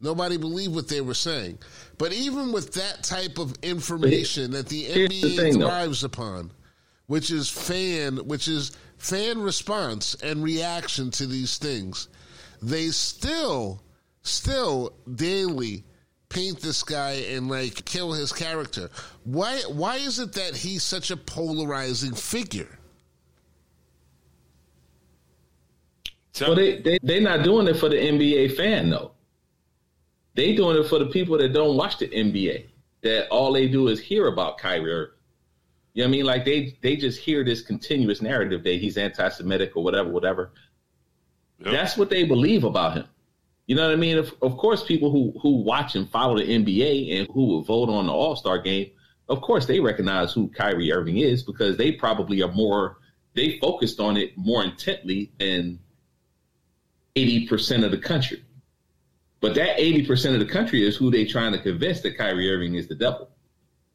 [0.00, 1.58] Nobody believed what they were saying.
[1.98, 5.68] But even with that type of information that the NBA the thing, though.
[5.68, 6.50] thrives upon,
[7.06, 12.08] which is fan, which is fan response and reaction to these things,
[12.62, 13.82] they still,
[14.22, 15.84] still daily
[16.28, 18.88] paint this guy and like kill his character.
[19.24, 19.60] Why?
[19.68, 22.78] Why is it that he's such a polarizing figure?
[26.32, 26.76] Tell Well, me.
[26.76, 29.12] they they they not doing it for the NBA fan though.
[30.34, 32.66] They doing it for the people that don't watch the NBA.
[33.02, 34.90] That all they do is hear about Kyrie.
[34.92, 35.14] Irving.
[35.92, 36.24] You know what I mean?
[36.26, 40.52] Like they they just hear this continuous narrative that he's anti-Semitic or whatever, whatever.
[41.58, 41.72] Yep.
[41.72, 43.06] That's what they believe about him.
[43.70, 44.18] You know what I mean?
[44.18, 47.88] Of, of course, people who who watch and follow the NBA and who will vote
[47.88, 48.90] on the All Star game,
[49.28, 52.98] of course, they recognize who Kyrie Irving is because they probably are more
[53.34, 55.78] they focused on it more intently than
[57.14, 58.42] eighty percent of the country.
[59.38, 62.50] But that eighty percent of the country is who they trying to convince that Kyrie
[62.52, 63.30] Irving is the devil.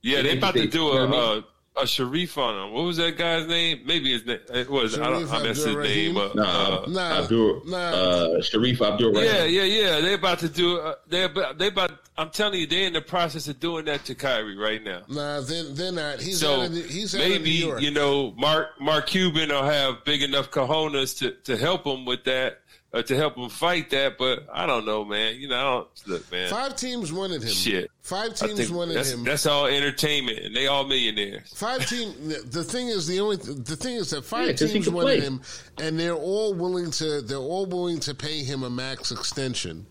[0.01, 1.41] Yeah, they They- about to they- do you know a, I a uh,
[1.77, 2.73] a Sharif on him.
[2.73, 3.81] What was that guy's name?
[3.85, 4.39] Maybe his name.
[4.53, 4.97] It was.
[4.97, 5.29] I don't.
[5.31, 6.13] I messed his Abdul-Rahim?
[6.13, 6.35] name up.
[6.35, 7.77] Nah, Uh, Nah, Abdul, nah.
[7.77, 9.25] uh, Sharif Abdul Rahim.
[9.25, 9.99] yeah, yeah, yeah.
[9.99, 10.79] They about to do.
[10.79, 11.57] Uh, they about.
[11.57, 11.91] They about.
[12.17, 15.01] I'm telling you, they're in the process of doing that to Kyrie right now.
[15.09, 16.21] Nah, they're, they're not.
[16.21, 17.81] He's so out of New, he's out of maybe New York.
[17.81, 22.23] you know Mark Mark Cuban will have big enough cojones to, to help him with
[22.23, 22.59] that,
[22.95, 24.17] uh, to help him fight that.
[24.17, 25.35] But I don't know, man.
[25.39, 26.49] You know, I don't look, man.
[26.49, 27.49] Five teams wanted him.
[27.49, 27.91] Shit.
[28.01, 29.23] Five teams wanted that's, him.
[29.23, 31.51] that's all entertainment, and they all millionaires.
[31.53, 32.13] Five team.
[32.49, 35.17] The thing is, the only the thing is that five Yeah, 'cause he teams wanted
[35.17, 35.19] play.
[35.19, 35.41] him,
[35.77, 37.21] and they're all willing to.
[37.21, 39.85] They're all willing to pay him a max extension,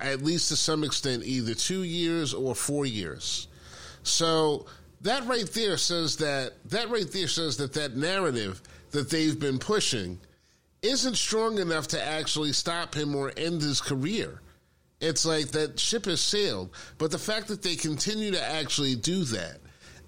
[0.00, 3.48] at least to some extent, either two years or four years.
[4.02, 4.66] So
[5.02, 8.60] that right there says that that right there says that that narrative
[8.90, 10.18] that they've been pushing
[10.82, 14.40] isn't strong enough to actually stop him or end his career.
[15.00, 16.70] It's like that ship has sailed.
[16.98, 19.58] But the fact that they continue to actually do that,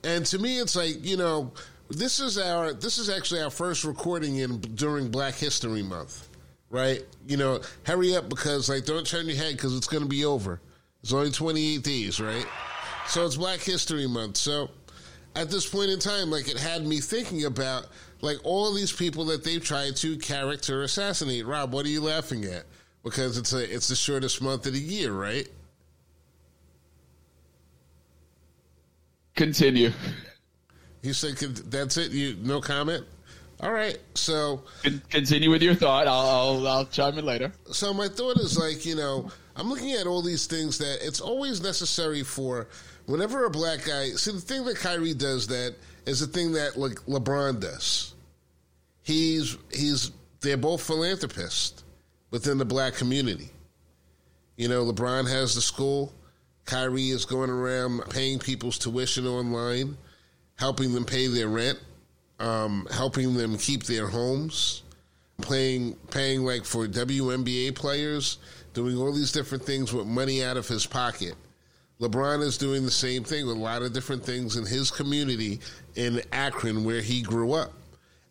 [0.05, 1.53] and to me, it's like you know,
[1.89, 6.29] this is our this is actually our first recording in during Black History Month,
[6.71, 7.03] right?
[7.27, 10.25] You know, hurry up because like don't turn your head because it's going to be
[10.25, 10.61] over.
[11.03, 12.47] It's only twenty eight days, right?
[13.07, 14.37] So it's Black History Month.
[14.37, 14.71] So
[15.35, 17.89] at this point in time, like it had me thinking about
[18.25, 21.47] like all these people that they've tried to character assassinate.
[21.47, 22.65] Rob, what are you laughing at?
[23.05, 25.47] Because it's a it's the shortest month of the year, right?
[29.37, 29.91] Continue.
[31.03, 32.13] He said, "Could- "That's it.
[32.13, 33.05] You no comment."
[33.61, 33.99] All right.
[34.15, 34.63] So
[35.11, 36.07] Continue with your thought.
[36.07, 37.53] I'll, I'll I'll chime in later.
[37.71, 41.21] so my thought is like you know I'm looking at all these things that it's
[41.21, 42.69] always necessary for
[43.07, 44.11] whenever a black guy.
[44.11, 45.75] See the thing that Kyrie does that
[46.07, 48.14] is the thing that like LeBron does.
[49.05, 51.85] He's he's they're both philanthropists
[52.31, 53.51] within the black community.
[54.57, 56.13] You know, LeBron has the school.
[56.65, 59.97] Kyrie is going around paying people's tuition online,
[60.57, 61.79] helping them pay their rent,
[62.41, 64.83] um, helping them keep their homes,
[65.43, 68.39] playing, paying like for WNBA players,
[68.73, 71.35] doing all these different things with money out of his pocket.
[72.01, 75.61] LeBron is doing the same thing with a lot of different things in his community
[75.95, 77.73] in Akron, where he grew up.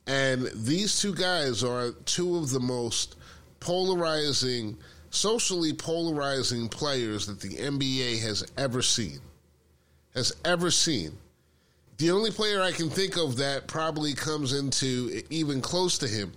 [0.07, 3.15] And these two guys are two of the most
[3.59, 4.77] polarizing,
[5.09, 9.19] socially polarizing players that the NBA has ever seen.
[10.13, 11.17] Has ever seen.
[11.97, 16.33] The only player I can think of that probably comes into even close to him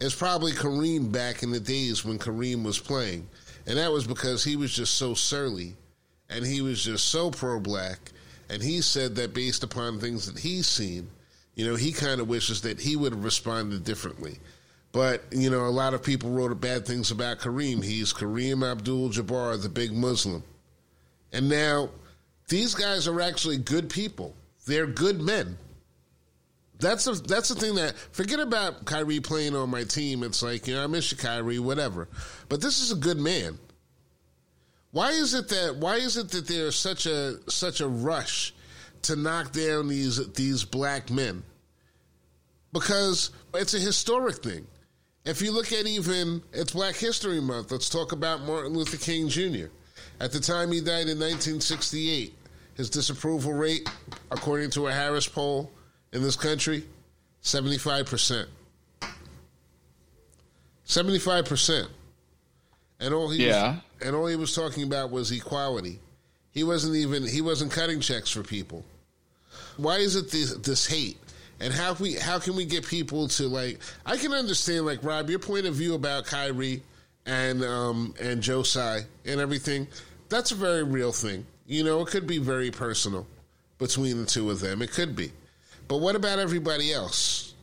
[0.00, 3.28] is probably Kareem back in the days when Kareem was playing.
[3.66, 5.76] And that was because he was just so surly
[6.30, 8.10] and he was just so pro black.
[8.48, 11.08] And he said that based upon things that he's seen,
[11.54, 14.38] you know, he kind of wishes that he would have responded differently.
[14.92, 17.82] But, you know, a lot of people wrote bad things about Kareem.
[17.82, 20.42] He's Kareem Abdul Jabbar, the big Muslim.
[21.32, 21.90] And now
[22.48, 24.34] these guys are actually good people.
[24.66, 25.56] They're good men.
[26.78, 30.24] That's the that's the thing that forget about Kyrie playing on my team.
[30.24, 32.08] It's like you know I miss you, Kyrie, whatever.
[32.48, 33.56] But this is a good man.
[34.90, 38.52] Why is it that why is it that there's such a such a rush
[39.02, 41.42] to knock down these these black men?
[42.72, 44.66] Because it's a historic thing.
[45.24, 49.28] If you look at even it's Black History Month, let's talk about Martin Luther King
[49.28, 49.66] Jr.
[50.20, 52.34] At the time he died in 1968,
[52.74, 53.88] his disapproval rate,
[54.30, 55.70] according to a Harris poll
[56.12, 56.84] in this country,
[57.42, 58.46] 75%.
[60.86, 61.88] 75%.
[63.00, 63.74] and all he Yeah.
[63.74, 65.98] was, and all he was talking about was equality.
[66.52, 68.84] He wasn't even he wasn't cutting checks for people.
[69.76, 71.18] Why is it this, this hate?
[71.60, 73.78] And how we how can we get people to like?
[74.04, 76.82] I can understand like Rob your point of view about Kyrie
[77.24, 79.86] and um and Joe Tsai and everything.
[80.28, 81.46] That's a very real thing.
[81.66, 83.26] You know, it could be very personal
[83.78, 84.82] between the two of them.
[84.82, 85.30] It could be,
[85.86, 87.54] but what about everybody else?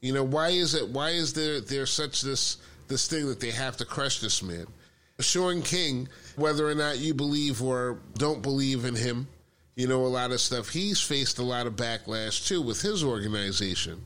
[0.00, 0.88] You know, why is it?
[0.88, 4.66] Why is there there such this this thing that they have to crush this man?
[5.18, 9.28] Shaun King, whether or not you believe or don't believe in him,
[9.74, 10.68] you know, a lot of stuff.
[10.68, 14.02] He's faced a lot of backlash too with his organization.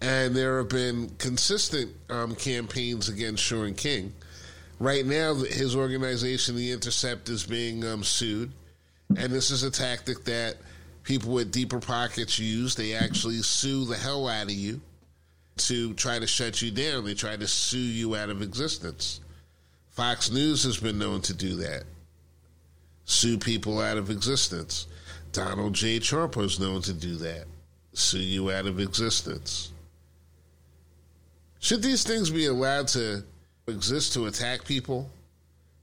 [0.00, 4.12] And there have been consistent um, campaigns against Shaun King.
[4.78, 8.52] Right now, his organization, The Intercept, is being um, sued.
[9.16, 10.56] And this is a tactic that
[11.02, 12.76] people with deeper pockets use.
[12.76, 14.80] They actually sue the hell out of you
[15.56, 17.04] to try to shut you down.
[17.04, 19.20] They try to sue you out of existence.
[19.90, 21.82] Fox News has been known to do that
[23.08, 24.86] sue people out of existence.
[25.32, 25.98] Donald J.
[25.98, 27.46] Trump was known to do that,
[27.94, 29.72] sue you out of existence.
[31.58, 33.24] Should these things be allowed to
[33.66, 35.10] exist to attack people?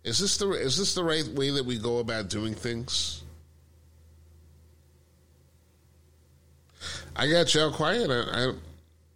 [0.04, 3.24] Is this the is this the right way that we go about doing things?
[7.16, 8.10] I got y'all quiet.
[8.12, 8.52] I,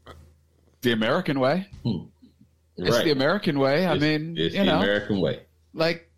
[0.07, 0.13] I,
[0.81, 1.67] The American way.
[1.83, 2.05] Hmm.
[2.77, 3.05] It's Right.
[3.05, 3.85] the American way.
[3.85, 5.41] I It's- mean, it's you the know, American way.
[5.73, 6.08] like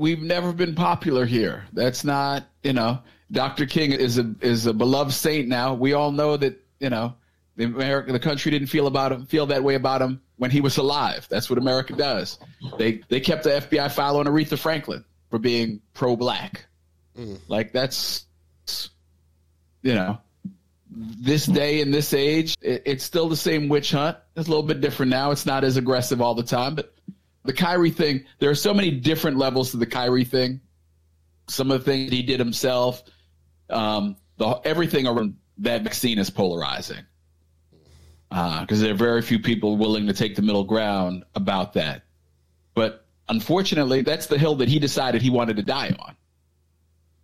[0.00, 1.66] we've never been popular here.
[1.74, 3.66] That's not, you know, Dr.
[3.66, 5.74] King is a is a beloved saint now.
[5.74, 7.14] We all know that, you know,
[7.56, 10.62] the America the country didn't feel about him feel that way about him when he
[10.62, 11.28] was alive.
[11.30, 12.38] That's what America does.
[12.78, 16.66] They they kept the FBI file on Aretha Franklin for being pro black.
[17.16, 17.38] Mm.
[17.46, 18.24] Like that's
[19.82, 20.18] you know,
[20.90, 24.16] this day in this age, it, it's still the same witch hunt.
[24.34, 25.30] It's a little bit different now.
[25.30, 26.92] It's not as aggressive all the time, but
[27.44, 30.60] the Kyrie thing, there are so many different levels to the Kyrie thing.
[31.48, 33.02] Some of the things he did himself,
[33.70, 37.04] um, the everything around that vaccine is polarizing
[38.28, 42.02] because there are very few people willing to take the middle ground about that.
[42.74, 46.14] But unfortunately, that's the hill that he decided he wanted to die on.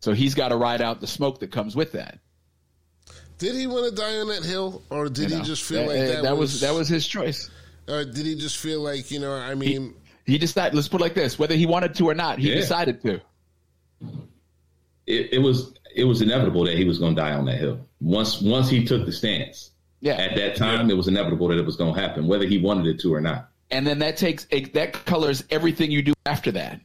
[0.00, 2.18] So he's got to ride out the smoke that comes with that.
[3.38, 5.88] did he want to die on that hill, or did you he just feel That-
[5.88, 7.50] like that, that was, was that was his choice.
[7.88, 9.32] Or did he just feel like you know?
[9.32, 9.94] I mean,
[10.26, 10.74] He decided.
[10.74, 12.56] Let's put it like this: whether he wanted to or not, he Yeah.
[12.56, 13.20] decided to.
[15.06, 17.78] It, it was it was inevitable that he was going to die on that hill.
[18.00, 21.64] Once once he took the stance, Yeah, at that time, it was inevitable that it
[21.64, 23.48] was going to happen, whether he wanted it to or not.
[23.70, 26.80] and then that takes that colors everything you do after that.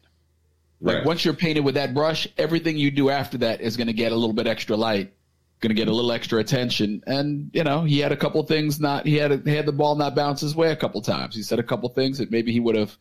[0.79, 1.05] Like Right.
[1.05, 4.11] once you're painted with that brush, everything you do after that is going to get
[4.11, 5.11] a little bit extra light,
[5.59, 7.03] going to get a little extra attention.
[7.05, 9.71] And you know, he had a couple things not he had a, he had the
[9.73, 11.35] ball not bounce his way a couple times.
[11.35, 12.95] He said a couple things that maybe he would have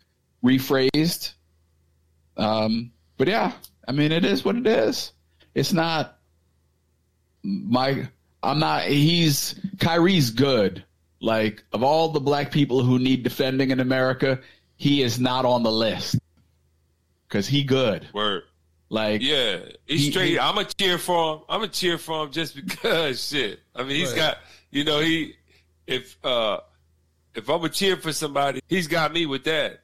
[0.45, 1.33] rephrased.
[2.37, 3.53] Um, but yeah,
[3.87, 5.13] I mean, it is what it is.
[5.55, 6.19] It's not
[7.43, 8.09] my.
[8.43, 8.85] I'm not.
[8.85, 10.85] He's Kyrie's good.
[11.21, 14.41] Like of all the black people who need defending in America,
[14.77, 16.19] he is not on the list
[17.29, 18.09] because he good.
[18.15, 18.45] Word.
[18.89, 20.29] Like Yeah, he's He- straight.
[20.31, 21.43] he- I'm a cheer for him.
[21.49, 23.61] I'm a cheer for him just because shit.
[23.75, 24.17] I mean, he's Right.
[24.17, 24.39] got
[24.71, 25.35] you know he
[25.87, 26.61] if uh
[27.35, 29.83] if I'm a cheer for somebody, he's got me with that.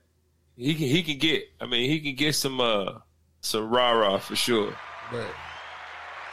[0.57, 1.45] He can he can get.
[1.61, 2.99] I mean, he can get some uh
[3.41, 4.75] some rah rah for sure.
[5.13, 5.27] right.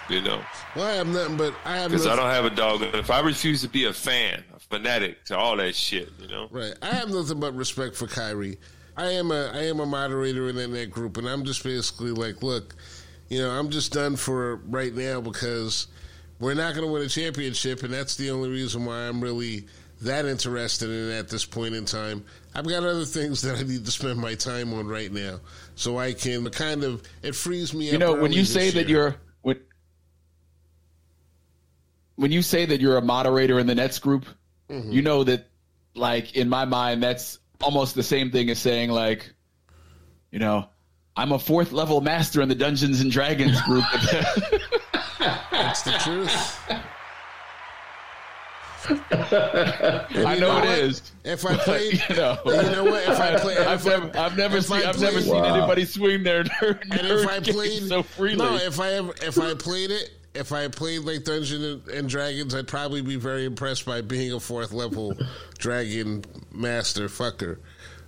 [0.09, 0.41] You know,
[0.75, 2.81] Well, I have nothing but I have because I don't have a dog.
[2.81, 6.49] If I refuse to be a fan, a fanatic to all that shit, you know.
[6.51, 6.73] right.
[6.81, 8.57] I have nothing but respect for Kyrie.
[8.97, 12.43] I am a I am a moderator in that group, and I'm just basically like,
[12.43, 12.75] look,
[13.29, 15.87] you know, I'm just done for right now because
[16.39, 19.67] we're not going to win a championship, and that's the only reason why I'm really
[20.01, 22.25] that interested in it at this point in time.
[22.55, 25.39] I've got other things that I need to spend my time on right now,
[25.75, 27.93] so I can kind of it frees me up.
[27.93, 29.59] you know when you say that you're when
[32.15, 34.25] when you say that you're a moderator in the Nets group,
[34.69, 34.91] mm-hmm.
[34.91, 35.47] you know that
[35.95, 39.33] like in my mind that's almost the same thing as saying like,
[40.31, 40.67] you know,
[41.15, 43.85] I'm a fourth level master in the Dungeons and Dragons group.
[45.51, 46.59] That's the truth.
[48.89, 50.77] I know, know it what?
[50.79, 51.11] is.
[51.23, 53.03] If I played, you know, you know what?
[53.07, 55.55] If I play, I've never, I've never seen, I've never played- seen Wow.
[55.55, 58.35] anybody swing their nerd, and if I played so freely.
[58.37, 62.09] no, if I ever, if I played it, if I played like Dungeons and, and
[62.09, 65.15] Dragons, I'd probably be very impressed by being a fourth level
[65.59, 67.59] dragon master fucker,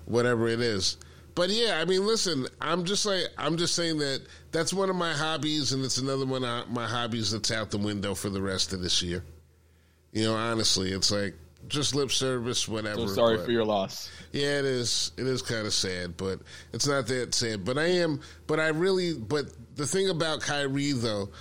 [0.05, 0.97] whatever it is.
[1.35, 4.21] But yeah, I mean, listen, I'm just like I'm just saying that
[4.51, 7.77] that's one of my hobbies, and it's another one of my hobbies that's out the
[7.77, 9.23] window for the rest of this year.
[10.15, 11.35] You know, honestly, it's like
[11.67, 13.01] just lip service, whatever.
[13.01, 14.09] So sorry but- for your loss.
[14.31, 15.11] yeah, it is.
[15.17, 16.39] It is kind of sad, but
[16.71, 17.65] it's not that sad.
[17.65, 18.21] But I am.
[18.47, 19.13] But I really.
[19.13, 21.31] But the thing about Kyrie though,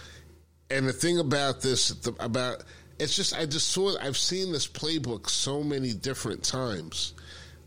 [0.71, 2.65] and the thing about this the, about
[2.99, 3.97] it's just I just saw.
[4.01, 7.15] I've seen this playbook so many different times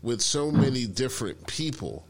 [0.02, 2.04] with so many different people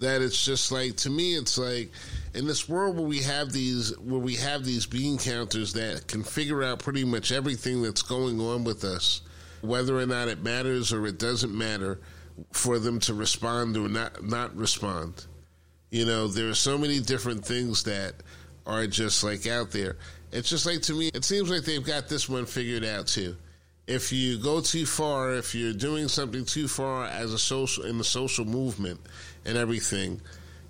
[0.00, 1.90] that it's just like to me it's like
[2.34, 6.22] in this world where we have these where we have these bean counters that can
[6.22, 9.22] figure out pretty much everything that's going on with us
[9.64, 11.98] whether or not it matters or it doesn't matter
[12.52, 15.26] for them to respond or not not respond.
[15.90, 18.14] You know there are so many different things that
[18.66, 19.96] are just like out there.
[20.32, 23.36] It's just like to me it seems like they've got this one figured out too
[23.86, 27.98] if you go too far, if you're doing something too far as a social in
[27.98, 29.00] the social movement
[29.44, 30.20] and everything,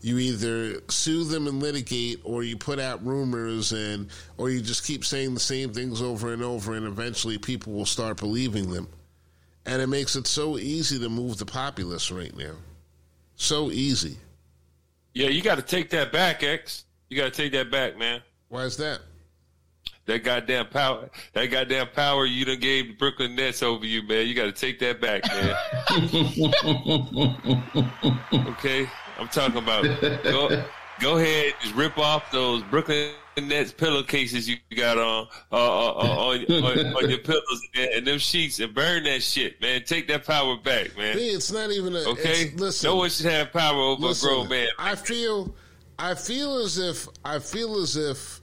[0.00, 4.84] you either sue them and litigate, or you put out rumors and, or you just
[4.84, 8.86] keep saying the same things over and over, and eventually people will start believing them.
[9.64, 12.52] And it makes it so easy to move the populace right now.
[13.36, 14.18] So easy.
[15.14, 16.84] Yeah, you got to take that back, X.
[17.08, 18.20] You got to take that back, man.
[18.48, 19.00] Why is that?
[20.06, 24.26] That goddamn power, that goddamn power you done gave the Brooklyn Nets over you, man.
[24.26, 25.56] You got to take that back, man.
[28.50, 28.86] okay,
[29.18, 29.84] I'm talking about.
[30.22, 30.64] Go,
[31.00, 36.16] go ahead, just rip off those Brooklyn Nets pillowcases you got on uh, uh, uh,
[36.18, 39.84] on, on, on your pillows and, and them sheets and burn that shit, man.
[39.84, 41.16] Take that power back, man.
[41.16, 42.00] Hey, it's not even a.
[42.00, 44.68] Okay, listen, no one should have power over Listen, a grown man.
[44.78, 45.54] I feel,
[45.98, 48.40] I feel as if, I feel as if,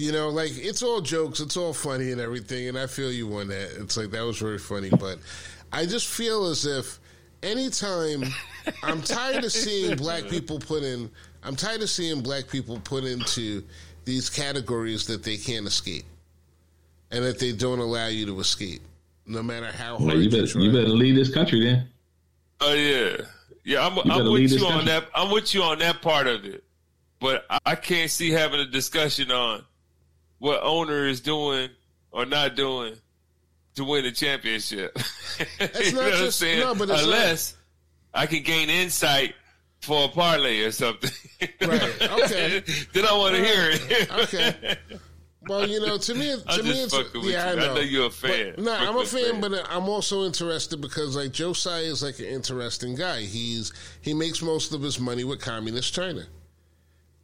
[0.00, 3.32] you know, like it's all jokes, it's all funny and everything, and I feel you
[3.36, 3.76] on that.
[3.80, 5.18] It's like that was very funny, but
[5.72, 6.98] I just feel as if
[7.42, 8.24] anytime
[8.82, 11.10] I'm tired of seeing black people put in,
[11.42, 13.62] I'm tired of seeing black people put into
[14.06, 16.04] these categories that they can't escape,
[17.10, 18.80] and that they don't allow you to escape,
[19.26, 20.62] no matter how hard Well, you you better try.
[20.62, 21.88] you better leave this country then.
[22.62, 23.16] Oh yeah,
[23.64, 23.86] yeah.
[23.86, 25.08] I'm, better I'm with this you on that.
[25.14, 26.64] I'm with you on that part of it,
[27.20, 29.64] but I, I can't see having a discussion on
[30.40, 31.68] what owner is doing
[32.10, 32.94] or not doing
[33.76, 34.98] to win the championship.
[35.38, 36.58] you know not what I'm just- saying?
[36.60, 37.56] no, Unless
[38.12, 39.34] I can gain insight
[39.80, 41.10] for a parlay or something.
[41.62, 42.60] Right, okay.
[42.92, 44.10] then I want to hear it.
[44.12, 44.76] Okay.
[45.48, 47.46] Well, you know, to me, to I'm me, it's yeah.
[47.46, 47.74] I I know.
[47.76, 48.52] know you're a fan.
[48.56, 49.40] But, nah, I'm a fan, fan.
[49.40, 53.20] but I'm also interested because like Joe Tsai is like an interesting guy.
[53.22, 53.72] He's
[54.02, 56.26] he makes most of his money with communist China,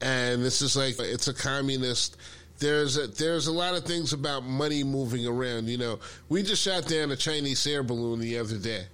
[0.00, 2.16] and this is like it's a communist.
[2.58, 5.68] There's a, there's a lot of things about money moving around.
[5.68, 5.98] You know,
[6.28, 8.86] we just shot down a Chinese air balloon the other day.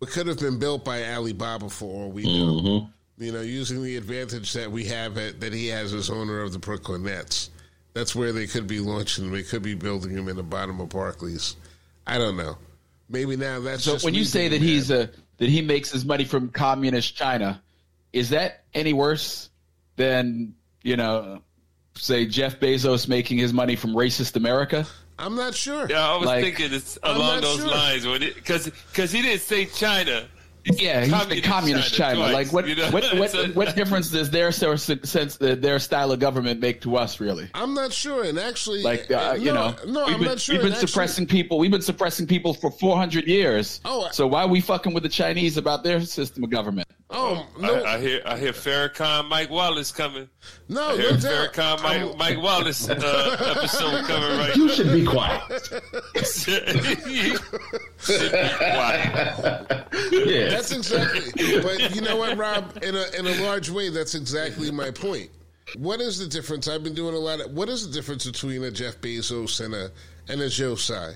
[0.00, 3.24] It could have been built by Alibaba for all we know mm-hmm.
[3.24, 6.52] you know, using the advantage that we have at, that he has as owner of
[6.52, 7.50] the Brooklyn Nets.
[7.94, 9.24] That's where they could be launching.
[9.24, 9.32] Them.
[9.32, 11.56] They could be building him in the bottom of Barclays.
[12.06, 12.56] I don't know.
[13.08, 16.24] Maybe now that's So when you say that he's a that he makes his money
[16.24, 17.60] from communist China,
[18.12, 19.50] is that any worse
[19.96, 21.42] than you know,
[21.98, 24.86] say Jeff Bezos making his money from racist America?
[25.18, 25.86] I'm not sure.
[25.90, 27.66] Yeah, I was Like- thinking it's along those sure.
[27.68, 30.24] lines when because because he didn't say China.
[30.64, 32.16] Yeah, he's the communist China.
[32.16, 32.90] twice, like what, you know?
[32.90, 34.86] what what So- what difference does their sense
[35.38, 37.48] their style of government make to us really?
[37.54, 38.22] I'm not sure.
[38.24, 40.54] And actually, Like uh, no, you know, no, I'm been, not sure.
[40.54, 41.58] we've been And actually- suppressing people.
[41.58, 43.80] We've been suppressing people for 400 years.
[43.84, 46.86] Oh, so why are we fucking with the Chinese about their system of government?
[47.10, 50.28] Oh no, I, I hear I hear Farrakhan Mike Wallace coming.
[50.68, 51.54] no, I no hear doubt.
[51.54, 54.54] Farrakhan I'm- Mike, Mike Wallace uh, episode coming right.
[54.54, 55.40] You should be quiet.
[58.06, 59.74] Why?
[60.12, 60.48] Yeah.
[60.50, 61.60] That's exactly.
[61.62, 62.78] But you know what, Rob?
[62.82, 65.30] In a in a large way, that's exactly my point.
[65.76, 66.68] What is the difference?
[66.68, 67.52] I've been doing a lot of.
[67.52, 69.90] What is the difference between a Jeff Bezos and a
[70.28, 71.14] and a Joe Tsai?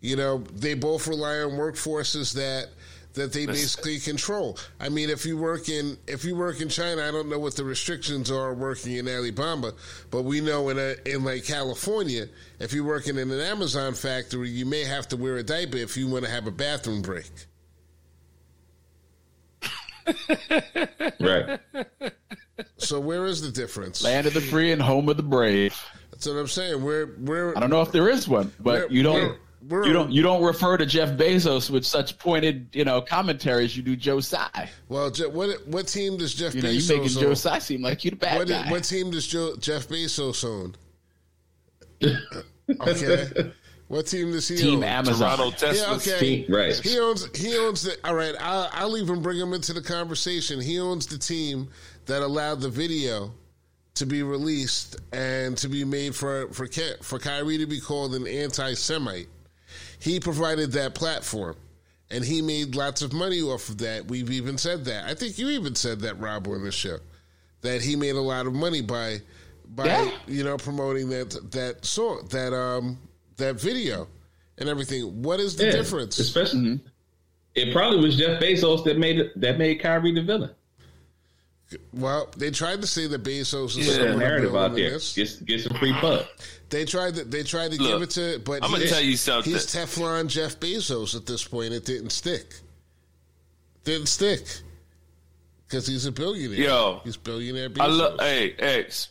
[0.00, 2.68] You know, they both rely on workforces that
[3.14, 4.56] that they basically control.
[4.78, 7.56] I mean, if you work in if you work in China, I don't know what
[7.56, 9.72] the restrictions are working in Alabama,
[10.10, 12.26] but we know in a, in like California,
[12.60, 15.96] if you're working in an Amazon factory, you may have to wear a diaper if
[15.96, 17.30] you want to have a bathroom break.
[21.20, 21.60] Right.
[22.78, 24.02] So where is the difference?
[24.02, 25.78] Land of the free and home of the brave.
[26.10, 26.82] That's what I'm saying.
[26.82, 29.38] We're we're I don't know if there is one, but We're- you don't.
[29.62, 30.10] We're- we're- you don't.
[30.12, 33.96] You don't refer to Jeff Bezos with such pointed, you know, commentary as you do
[33.96, 34.70] Joe Tsai.
[34.88, 35.10] well.
[35.10, 37.22] Je- What what team does Jeff You know, you Bezos making own?
[37.22, 38.70] Joe Tsai seem like you the bad what, guy.
[38.70, 40.74] what team does Joe, Jeff Bezos own?
[42.80, 43.52] okay,
[43.88, 44.84] what team does he Team own?
[44.84, 45.36] Amazon.
[45.36, 45.88] Toronto Tesla.
[45.88, 46.18] Yeah, okay.
[46.18, 46.74] Team- right.
[46.78, 47.28] He owns.
[47.36, 47.96] He owns the.
[48.04, 50.60] All right, I'll, I'll even bring him into the conversation.
[50.60, 51.68] He owns the team
[52.06, 53.34] that allowed the video
[53.94, 58.14] to be released and to be made for for Ky- for Kyrie to be called
[58.14, 59.28] an anti-Semite.
[60.00, 61.56] He provided that platform,
[62.10, 64.06] and he made lots of money off of that.
[64.06, 65.04] We've even said that.
[65.08, 66.98] I think you even said that, Rob, on the show,
[67.60, 69.20] that he made a lot of money by
[69.68, 70.10] by Yeah.
[70.26, 72.98] you know promoting that that song that um
[73.36, 74.08] that video
[74.58, 75.22] and everything.
[75.22, 76.18] What is the Yeah, difference?
[76.18, 76.80] Especially,
[77.54, 80.50] it probably was Jeff Bezos that made it, that made Kyrie the villain.
[81.92, 84.70] Well, they tried to say that Bezos is Yeah, somewhat The of a narrative villain
[84.72, 84.90] out there.
[84.90, 85.14] this.
[85.14, 86.26] Get get some free pub.
[86.68, 89.16] They tried to they tried to Look, give it to, but I'm gonna tell you
[89.16, 89.52] something.
[89.52, 91.72] He's Teflon Jeff Bezos at this point.
[91.72, 92.54] It didn't stick.
[93.84, 94.44] Didn't stick
[95.66, 96.58] because he's a billionaire.
[96.58, 97.00] Yo.
[97.04, 97.80] he's billionaire Bezos.
[97.82, 98.20] I love.
[98.20, 99.08] Hey, X.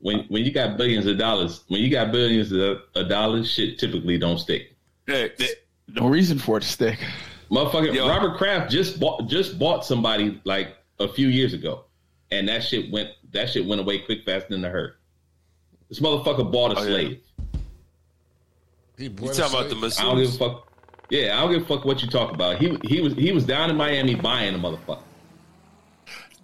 [0.00, 3.78] When when you got billions of dollars, when you got billions of, of dollars, shit
[3.78, 4.74] typically don't stick.
[5.08, 5.42] X.
[5.88, 6.98] No reason for it to stick.
[7.50, 8.08] Motherfucker, Yo.
[8.08, 11.84] Robert Kraft just bought just bought somebody like a few years ago,
[12.30, 14.92] and that shit went that shit went away quick, fast, than in a hurry.
[15.88, 16.88] This motherfucker bought a Oh, yeah.
[16.88, 17.20] slave.
[18.98, 19.98] he You talking a about the slave.
[19.98, 20.68] I don't give a fuck.
[21.10, 22.58] Yeah, I don't give a fuck what you talk about.
[22.58, 25.02] He he was he was down in Miami buying a motherfucker.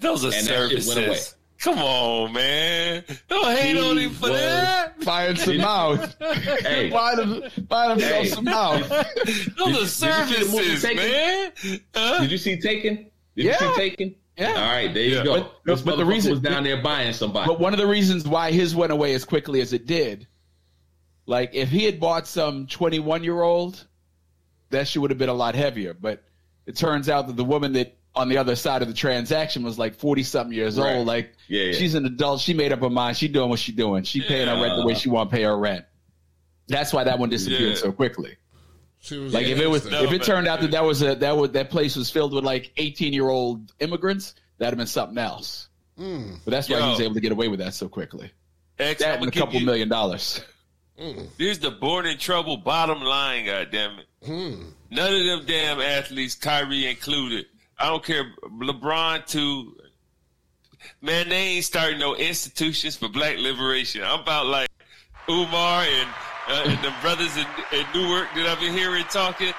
[0.00, 1.06] Those are And that shit went away.
[1.06, 1.34] services.
[1.60, 3.02] Come on, man.
[3.28, 5.00] Don't hate on He him for that.
[5.04, 6.14] Buying some mouth.
[6.20, 8.34] Hey, buy them, buy themselves Hey.
[8.34, 8.88] some mouth.
[9.58, 10.96] Those Did- are did you see the movie services, Taken?
[11.10, 11.52] man.
[11.94, 12.20] Huh?
[12.20, 12.96] did you see Taken?
[13.34, 13.52] Did Yeah.
[13.60, 14.14] you see Taken?
[14.38, 14.48] Yeah.
[14.50, 15.24] All right, there you Yeah.
[15.24, 15.40] go.
[15.40, 17.46] But- this but the reason- was down there buying somebody.
[17.48, 20.26] But one of the reasons why his went away as quickly as it did,
[21.26, 23.84] like if he had bought some 21 year old,
[24.70, 25.94] that shit would have been a lot heavier.
[25.94, 26.22] But
[26.66, 29.78] it turns out that the woman that on the other side of the transaction was
[29.78, 30.96] like 40 something years Right.
[30.96, 31.06] old.
[31.06, 31.72] Like Yeah, yeah.
[31.72, 32.40] she's an adult.
[32.40, 33.16] She made up her mind.
[33.16, 34.04] She doing what she doing.
[34.04, 35.84] She paying her rent the way she want to pay her rent.
[36.68, 37.74] That's why that one disappeared Yeah.
[37.76, 38.36] so quickly.
[39.00, 41.14] She was Like if it was, No, if it turned out that that was a
[41.16, 44.86] that was that place was filled with like 18 year old immigrants, that'd have been
[44.86, 45.68] something else.
[45.98, 48.30] Mm, But that's why he was able to get away with that so quickly.
[48.78, 50.40] X, That and a couple you, million dollars.
[51.38, 54.04] Here's the born in trouble bottom line, goddammit.
[54.26, 54.72] mm.
[54.90, 57.46] None of them damn athletes, Kyrie included.
[57.78, 58.24] I don't care,
[58.60, 59.76] LeBron too.
[61.00, 64.02] Man, they ain't starting no institutions for black liberation.
[64.02, 64.68] I'm about like
[65.28, 66.08] Umar and,
[66.48, 69.52] uh, and the brothers in, in Newark that I've been hearing talking.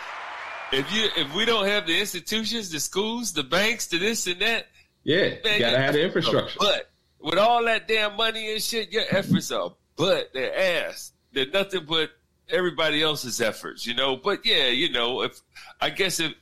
[0.71, 4.39] If you if we don't have the institutions, the schools, the banks, the this and
[4.41, 4.67] that,
[5.03, 6.57] yeah, man, you gotta have the infrastructure.
[6.59, 11.11] But with all that damn money and shit, your efforts are but they're ass.
[11.33, 12.11] They're nothing but
[12.49, 14.15] everybody else's efforts, you know.
[14.15, 15.41] But yeah, you know, if
[15.81, 16.33] I guess if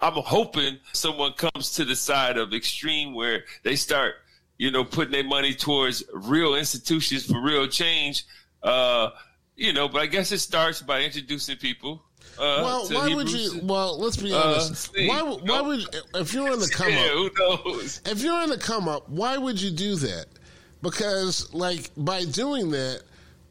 [0.00, 4.14] I'm hoping someone comes to the side of extreme where they start,
[4.58, 8.24] you know, putting their money towards real institutions for real change.
[8.62, 9.10] Uh,
[9.56, 12.02] you know, but I guess it starts by introducing people.
[12.38, 13.60] Uh, Well, why would you?
[13.62, 14.92] Well, let's be Uh, honest.
[14.94, 15.22] see, why?
[15.22, 15.64] Why no.
[15.64, 15.84] would
[16.14, 17.10] if you're in the come yeah, up?
[17.12, 18.00] who knows?
[18.04, 20.26] If you're in the come up, why would you do that?
[20.82, 23.02] Because like by doing that,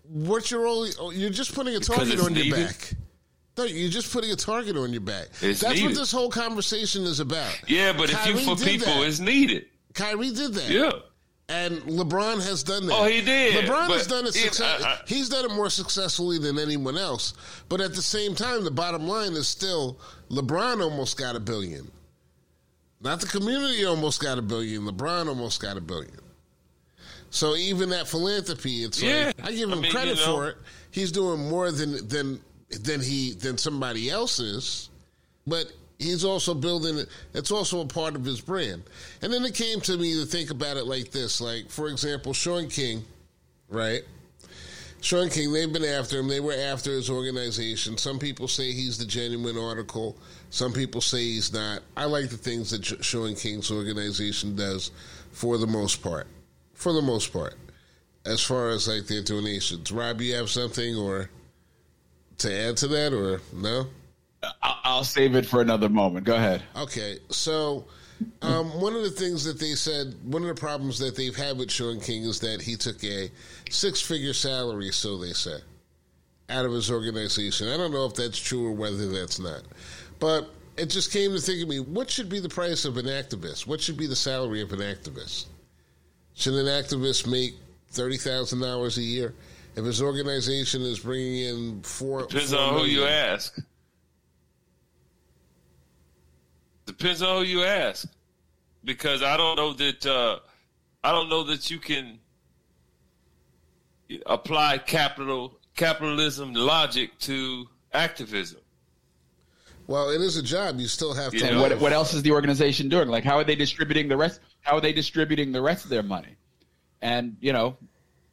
[0.08, 2.94] what you're only you're just putting a target on your back.
[3.58, 5.30] No, you're just putting a target on your back.
[5.42, 7.58] It's That's what this whole conversation is about.
[7.68, 9.08] Yeah, but if you for people, that.
[9.08, 9.66] it's needed.
[9.94, 10.70] Kyrie did that.
[10.70, 10.92] Yeah.
[11.48, 12.94] And LeBron has done that.
[12.96, 14.34] Oh, he did, LeBron has done it.
[14.34, 17.34] Success- I- I- he's done it more successfully than anyone else.
[17.70, 20.00] But at the same time, the bottom line is still
[20.32, 21.92] LeBron almost got a billion.
[23.00, 24.84] Not the community almost got a billion.
[24.88, 26.20] LeBron almost got a billion.
[27.30, 29.28] So even that philanthropy, it's Yeah.
[29.38, 30.36] like I give I him mean, credit you know.
[30.36, 30.58] for it.
[30.90, 34.90] He's doing more than than than he than somebody else is,
[35.46, 37.10] but he's also building it.
[37.34, 38.84] It's also a part of his brand.
[39.22, 42.34] And then it came to me to think about it like this: like for example,
[42.34, 43.04] Shaun King,
[43.70, 44.04] right?
[45.02, 46.28] Shaun King, they've been after him.
[46.28, 47.96] They were after his organization.
[47.98, 50.18] Some people say he's the genuine article.
[50.50, 51.82] Some people say he's not.
[51.96, 54.90] I like the things that Shaun King's organization does
[55.32, 56.26] for the most part.
[56.74, 57.54] For the most part.
[58.26, 59.92] As far as like their donations.
[59.92, 61.30] Rob, you have something or
[62.40, 63.86] to add to that or no?
[64.62, 66.26] I'll, I'll save it for another moment.
[66.26, 66.64] Go ahead.
[66.76, 67.86] Okay, so
[68.42, 71.58] um, one of the things that they said, one of the problems that they've had
[71.58, 73.30] with Shaun King is that he took a
[73.70, 75.58] six-figure salary, so they say,
[76.50, 77.68] out of his organization.
[77.70, 79.64] I don't know if that's true or whether that's not,
[80.20, 83.06] but it just came to think of me: what should be the price of an
[83.06, 83.66] activist?
[83.68, 85.48] What should be the salary of an activist?
[86.36, 87.56] Should an activist make
[87.90, 89.34] thirty thousand dollars a year?
[89.76, 93.58] If his organization is bringing in four, Depends four on who you ask.
[96.86, 98.08] Depends on who you ask,
[98.84, 100.40] because I don't know that uh,
[101.04, 102.20] I don't know that you can
[104.26, 108.60] apply capital capitalism logic to activism.
[109.88, 110.80] Well, it is a job.
[110.80, 111.38] You still have to.
[111.38, 113.08] You And know, what what else is the organization doing?
[113.08, 114.40] Like, how are they distributing the rest?
[114.62, 116.36] How are they distributing the rest of their money?
[117.02, 117.78] And you know,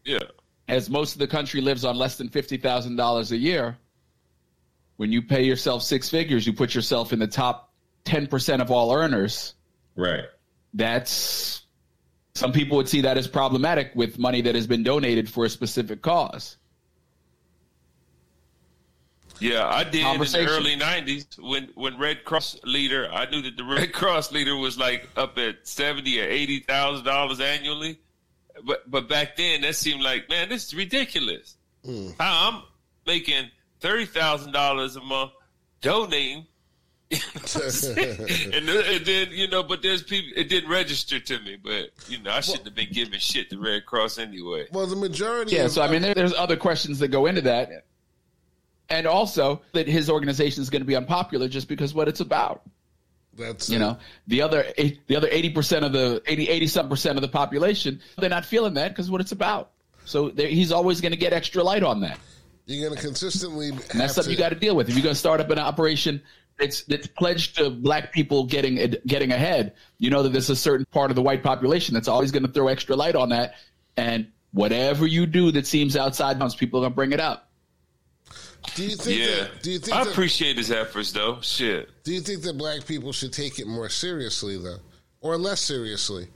[0.04, 0.24] Yeah,
[0.68, 3.78] as most of the country lives on less than fifty thousand dollars a year,
[4.96, 7.71] when you pay yourself six figures, you put yourself in the top
[8.04, 9.54] 10% of all earners.
[9.96, 10.24] Right.
[10.74, 11.62] That's
[12.34, 15.48] some people would see that as problematic with money that has been donated for a
[15.48, 16.56] specific cause.
[19.38, 23.10] Yeah, I did in the early '90s when when Red Cross leader.
[23.12, 27.04] I knew that the Red Cross leader was like up at seventy or eighty thousand
[27.04, 27.98] dollars annually,
[28.64, 31.56] but but back then that seemed like man, this is ridiculous.
[31.84, 32.14] Mm.
[32.20, 32.62] I'm
[33.04, 33.50] making
[33.80, 35.32] thirty thousand dollars a month
[35.80, 36.46] donating.
[37.54, 40.30] and, and, then you know, but there's people.
[40.34, 43.58] It didn't register to me, but you know, I shouldn't have been giving shit to
[43.58, 44.66] Red Cross anyway.
[44.72, 45.56] Well, the majority.
[45.56, 47.84] Yeah, so I mean, there, there's other questions that go into that,
[48.88, 52.62] and also that his organization is going to be unpopular just because what it's about.
[53.34, 53.80] That's you it.
[53.80, 54.64] know the other
[55.06, 58.44] the other eighty percent of the 80 80 some percent of the population they're not
[58.44, 59.70] feeling that because what it's about.
[60.04, 62.18] So he's always going to get extra light on that.
[62.66, 63.68] You're going to consistently.
[63.70, 64.88] And that's something to, you got to deal with.
[64.88, 66.22] If you're going to start up an operation
[66.58, 69.74] it's it's pledged to black people getting getting ahead.
[69.98, 72.52] You know that there's a certain part of the white population that's always going to
[72.52, 73.54] throw extra light on that,
[73.96, 77.48] and whatever you do that seems outside bounds, people are going to bring it up.
[78.74, 79.18] Do you think?
[79.18, 79.96] Yeah, that, do you think?
[79.96, 81.40] I that, appreciate his efforts, though.
[81.40, 81.90] Shit.
[82.04, 84.78] Do you think that black people should take it more seriously, though,
[85.20, 86.28] or less seriously?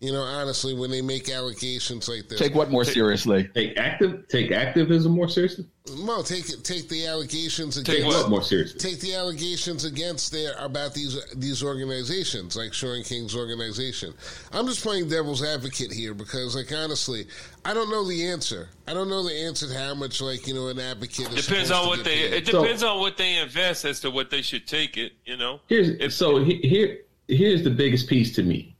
[0.00, 3.50] You know, honestly, when they make allegations like this, take what more seriously?
[3.52, 5.66] Take active, take activism more seriously.
[6.06, 8.80] Well, take take the allegations against take what more seriously?
[8.80, 14.14] Take the allegations against their about these these organizations, like Shaun King's organization.
[14.52, 17.26] I'm just playing devil's advocate here because, like, honestly,
[17.66, 18.70] I don't know the answer.
[18.88, 21.86] I don't know the answer to how much, like, you know, an advocate depends on
[21.88, 22.16] what they.
[22.16, 22.32] Paid.
[22.32, 25.12] It depends so, on what they invest as to what they should take it.
[25.26, 25.60] You know.
[25.66, 28.74] Here's if, so here here's the biggest piece to me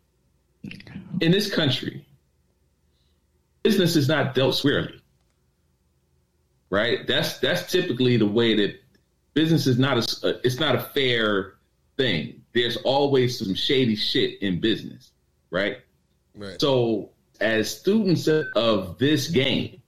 [0.62, 2.04] in this country,
[3.62, 5.00] business is not dealt squarely.
[6.68, 7.06] Right?
[7.06, 8.80] That's that's typically the way that
[9.34, 11.54] business is not a it's not a fair
[11.96, 12.42] thing.
[12.52, 15.10] There's always some shady shit in business,
[15.50, 15.78] right?
[16.34, 16.60] Right.
[16.60, 19.82] So as students of this game,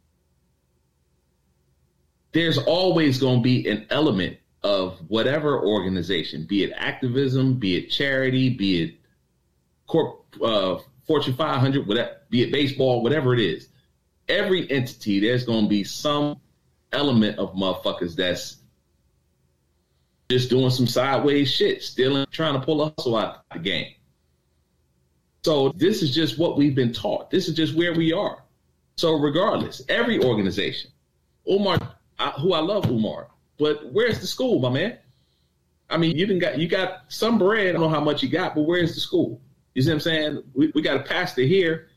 [2.33, 7.91] there's always going to be an element of whatever organization, be it activism, be it
[7.91, 8.95] charity, be it
[9.87, 13.69] corp, uh, Fortune 500, whatever, be it baseball, whatever it is,
[14.29, 16.41] every entity, there's going to be some
[16.93, 18.59] element of motherfuckers that's
[20.31, 23.93] just doing some sideways shit, stealing, trying to pull a hustle out of the game.
[25.45, 27.31] So this is just what we've been taught.
[27.31, 28.43] This is just where we are.
[28.97, 30.91] So regardless, every organization,
[31.51, 31.79] Umar,
[32.19, 33.29] I, who I love Umar,
[33.59, 34.99] but where's the school, my man?
[35.91, 37.69] I mean, you didn't got you got some bread.
[37.69, 39.41] I don't know how much you got, but where's the school?
[39.75, 40.43] You see what I'm saying?
[40.55, 41.89] We, we got a pastor here,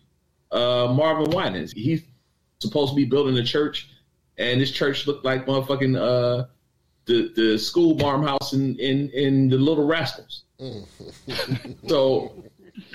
[0.52, 1.72] uh, Marvin Winans.
[1.74, 2.04] He's
[2.60, 3.90] supposed to be building a church,
[4.38, 6.46] and this church looked like motherfucking uh,
[7.06, 10.44] the the school farmhouse in in in the Little Rascals.
[11.88, 12.44] so,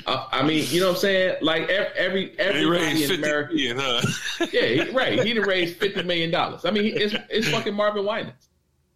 [0.07, 1.37] uh, I mean, you know what I'm saying?
[1.43, 4.01] Like every everybody in America, million, huh?
[4.53, 5.23] yeah, he, right.
[5.23, 6.65] He done raised fifty million dollars.
[6.65, 8.49] I mean, it's it's fucking Marvin Winans.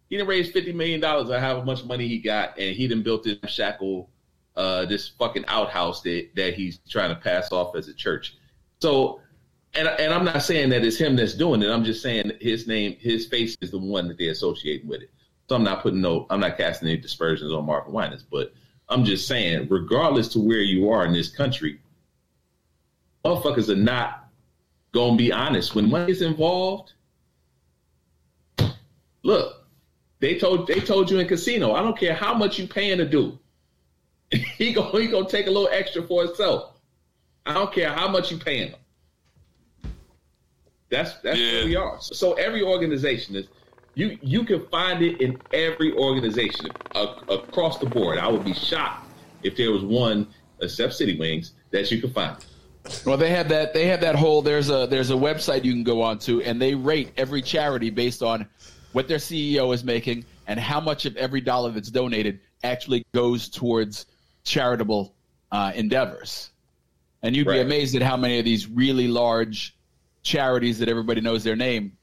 [0.09, 1.29] He done raised fifty million dollars.
[1.29, 4.09] I have how much money he got, and he done built this shackle
[4.55, 8.37] uh, this fucking outhouse that that he's trying to pass off as a church.
[8.79, 9.21] So,
[9.73, 11.69] and and I'm not saying that it's him that's doing it.
[11.69, 15.11] I'm just saying his name, his face is the one that they associate with it.
[15.49, 18.53] So I'm not putting no, I'm not casting any dispersions on Marvin Winans, but
[18.89, 21.79] I'm just saying, regardless to where you are in this country,
[23.23, 24.29] motherfuckers are not
[24.91, 26.93] gonna be honest when money is involved.
[29.23, 29.65] Look,
[30.19, 31.73] they told they told you in casino.
[31.73, 33.37] I don't care how much you paying to do.
[34.57, 36.73] he go he gonna take a little extra for himself.
[37.45, 38.79] I don't care how much you paying him.
[40.89, 41.51] That's that's yeah.
[41.53, 41.97] where we are.
[41.99, 43.47] So every organization is
[43.95, 48.19] you you can find it in every organization uh, across the board.
[48.19, 49.07] I would be shocked
[49.43, 50.27] if there was one,
[50.61, 52.43] except City Wings, that you could find.
[53.05, 53.73] Well, they have that.
[53.73, 54.41] They have that whole.
[54.41, 57.89] There's a there's a website you can go on to, and they rate every charity
[57.89, 58.47] based on
[58.91, 63.49] what their CEO is making and how much of every dollar that's donated actually goes
[63.49, 64.05] towards
[64.45, 65.13] charitable
[65.51, 66.51] uh, endeavors.
[67.21, 67.55] And you'd right.
[67.55, 69.75] be amazed at how many of these really large
[70.23, 71.97] charities that everybody knows their name,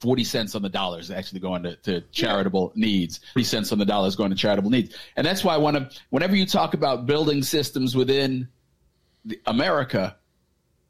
[0.00, 2.86] 40 cents on the dollar is actually going to, to charitable yeah.
[2.86, 3.20] needs.
[3.32, 4.94] 40 cents on the dollar is going to charitable needs.
[5.16, 8.48] And that's why I want to, whenever you talk about building systems within
[9.24, 10.16] the, America,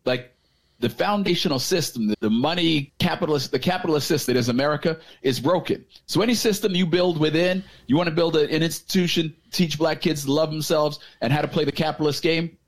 [0.04, 0.35] like
[0.78, 5.84] the foundational system, the money capitalist, the capitalist system that is America is broken.
[6.06, 10.00] So any system you build within, you want to build a, an institution, teach black
[10.00, 12.58] kids to love themselves and how to play the capitalist game.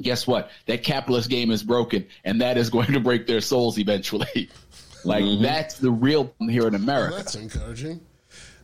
[0.00, 0.50] Guess what?
[0.66, 4.50] That capitalist game is broken, and that is going to break their souls eventually.
[5.04, 5.42] like mm-hmm.
[5.42, 7.14] that's the real problem here in America.
[7.14, 8.00] Well, that's encouraging.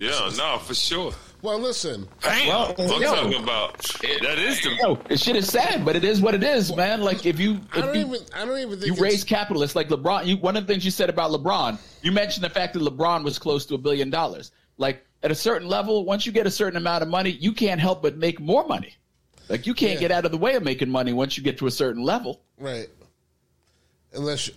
[0.01, 1.13] Yeah, no, for sure.
[1.43, 2.49] Well, listen, Bam!
[2.49, 3.15] Well, I'm yo.
[3.15, 6.43] talking about that is the Yo, this shit is sad, but it is what it
[6.43, 7.01] is, man.
[7.03, 9.25] Like if you I if don't you, even I don't even think you it's- raise
[9.25, 10.27] capitalists like LeBron.
[10.27, 13.25] You, one of the things you said about LeBron, you mentioned the fact that LeBron
[13.25, 14.53] was close to a billion dollars.
[14.79, 17.81] Like at a certain level, once you get a certain amount of money, you can't
[17.81, 18.95] help but make more money.
[19.49, 20.01] Like you can't Yeah.
[20.01, 22.41] get out of the way of making money once you get to a certain level.
[22.59, 22.89] right.
[24.13, 24.51] Unless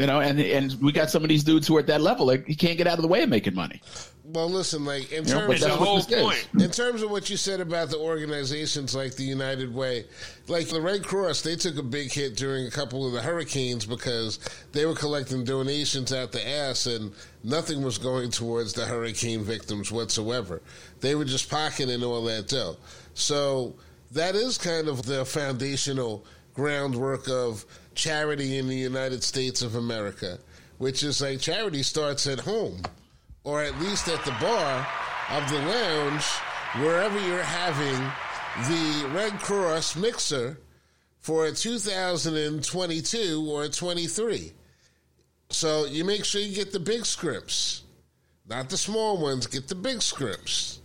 [0.00, 2.00] you, You know, and and we got some of these dudes who are at that
[2.00, 2.26] level.
[2.26, 3.80] Like you can't get out of the way of making money.
[4.24, 6.48] well, listen, like in You know, terms the that's of what whole point.
[6.54, 10.04] in terms of what you said about the organizations like the United Way,
[10.48, 13.84] like the Red Cross, they took a big hit during a couple of the hurricanes
[13.86, 14.38] because
[14.72, 19.90] they were collecting donations out the ass and nothing was going towards the hurricane victims
[19.90, 20.62] whatsoever.
[21.00, 22.76] They were just pocketing all that dough.
[23.14, 23.74] So
[24.12, 26.24] that is kind of the foundational
[26.54, 27.64] groundwork of
[28.00, 30.38] charity in the United States of America,
[30.78, 32.80] which is like charity starts at home
[33.44, 34.86] or at least at the bar
[35.30, 36.24] of the lounge,
[36.76, 38.00] wherever you're having
[38.68, 40.58] the Red Cross mixer
[41.20, 44.52] for 2022 or 23.
[45.50, 47.82] So you make sure you get the big scripts,
[48.48, 50.80] not the small ones, get the big scripts.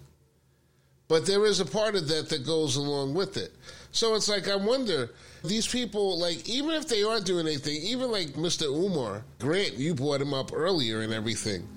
[1.07, 3.53] But there is a part of that that goes along with it.
[3.91, 5.11] So it's like, I wonder,
[5.47, 8.63] these people, like, even if they aren't doing anything, even like Mr.
[8.63, 11.67] Umar, Grant, you brought him up earlier and everything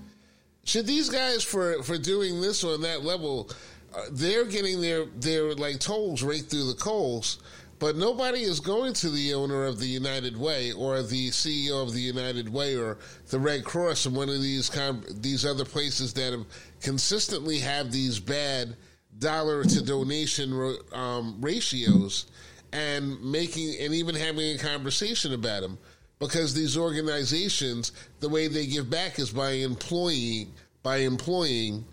[0.69, 3.51] should these guys for for doing this on that level
[3.95, 7.39] uh, they're getting their their like tolls right through the coals
[7.79, 11.95] but nobody is going to the owner of the United Way or the CEO of
[11.95, 12.99] the United Way or
[13.31, 16.45] the Red Cross and one of these com- these other places that have
[16.83, 18.77] consistently have these bad
[19.19, 22.27] dollar to donation um, ratios
[22.73, 25.79] and making and even having a conversation about them.
[26.19, 30.53] Because these organizations the way they give back is by employing
[30.83, 31.85] by employing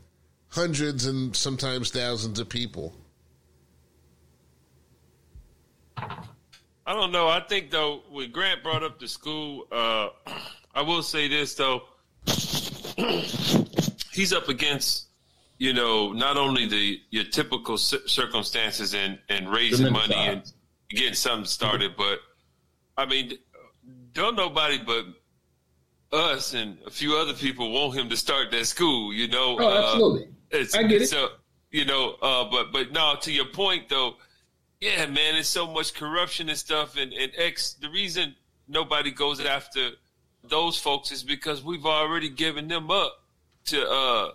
[0.50, 2.96] hundreds and sometimes thousands of people.
[6.88, 7.28] I don't know.
[7.28, 10.10] I think though, when Grant brought up the school, uh,
[10.76, 11.84] I will say this though,
[14.12, 15.08] he's up against,
[15.58, 20.52] you know, not only the your typical circumstances and and raising money and
[20.90, 22.20] getting something started, but
[22.98, 23.34] I mean,
[24.14, 25.06] don't nobody but
[26.12, 29.14] us and a few other people want him to start that school.
[29.14, 30.28] You know, Oh, Uh, absolutely.
[30.52, 31.08] it's, I get it.
[31.08, 31.30] So
[31.72, 34.16] you know, uh, but but no, to your point though,
[34.80, 36.96] yeah, man, it's so much corruption and stuff.
[36.98, 38.36] And, and X, the reason
[38.68, 39.90] nobody goes after
[40.44, 43.24] those folks is because we've already given them up
[43.66, 44.32] to uh,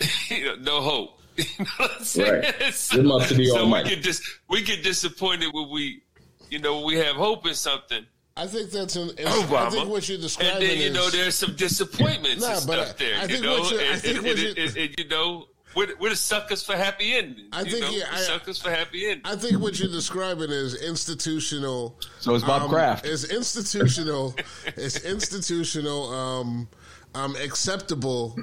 [0.28, 1.21] you know, no hope.
[1.36, 2.42] You know what I'm saying?
[2.42, 2.54] Right.
[2.74, 6.02] So, Them up to the so we get dis- we get disappointed when we,
[6.50, 8.04] you know, we have hope in something.
[8.36, 11.34] I think that's an I think what you're describing And then you is know there's
[11.34, 13.16] some disappointments Nah, and but stuff I- there.
[13.18, 14.94] I you think know, what you- I and, think and- what and- you- and- and,
[14.98, 17.48] you know, we're, we're the suckers for happy endings.
[17.52, 17.90] I you think, know?
[17.90, 19.22] yeah, I- suckers for happy endings.
[19.30, 21.98] I think what you're describing is institutional.
[22.20, 23.06] So it's Bob um, Kraft.
[23.06, 24.34] Is institutional.
[24.76, 26.08] is institutional.
[26.12, 26.68] Um,
[27.14, 28.38] um, acceptable,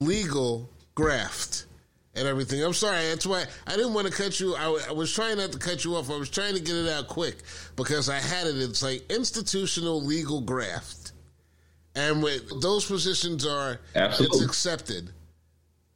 [0.00, 1.66] legal graft
[2.16, 2.62] and everything.
[2.62, 3.08] I'm sorry.
[3.08, 4.54] That's why I didn't want to cut you.
[4.54, 6.10] I, I was trying not to cut you off.
[6.10, 7.36] I was trying to get it out quick
[7.76, 8.56] because I had it.
[8.56, 11.12] It's like institutional legal graft,
[11.94, 14.36] and with those positions are Absolutely.
[14.38, 15.10] it's accepted.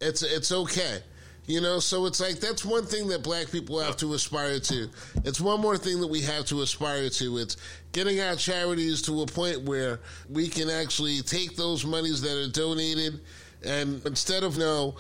[0.00, 1.00] It's it's okay.
[1.46, 4.90] You know, so it's like that's one thing that black people have to aspire to.
[5.24, 7.38] It's one more thing that we have to aspire to.
[7.38, 7.56] It's
[7.92, 9.98] getting our charities to a point where
[10.28, 13.20] we can actually take those monies that are donated
[13.64, 14.94] and instead of know,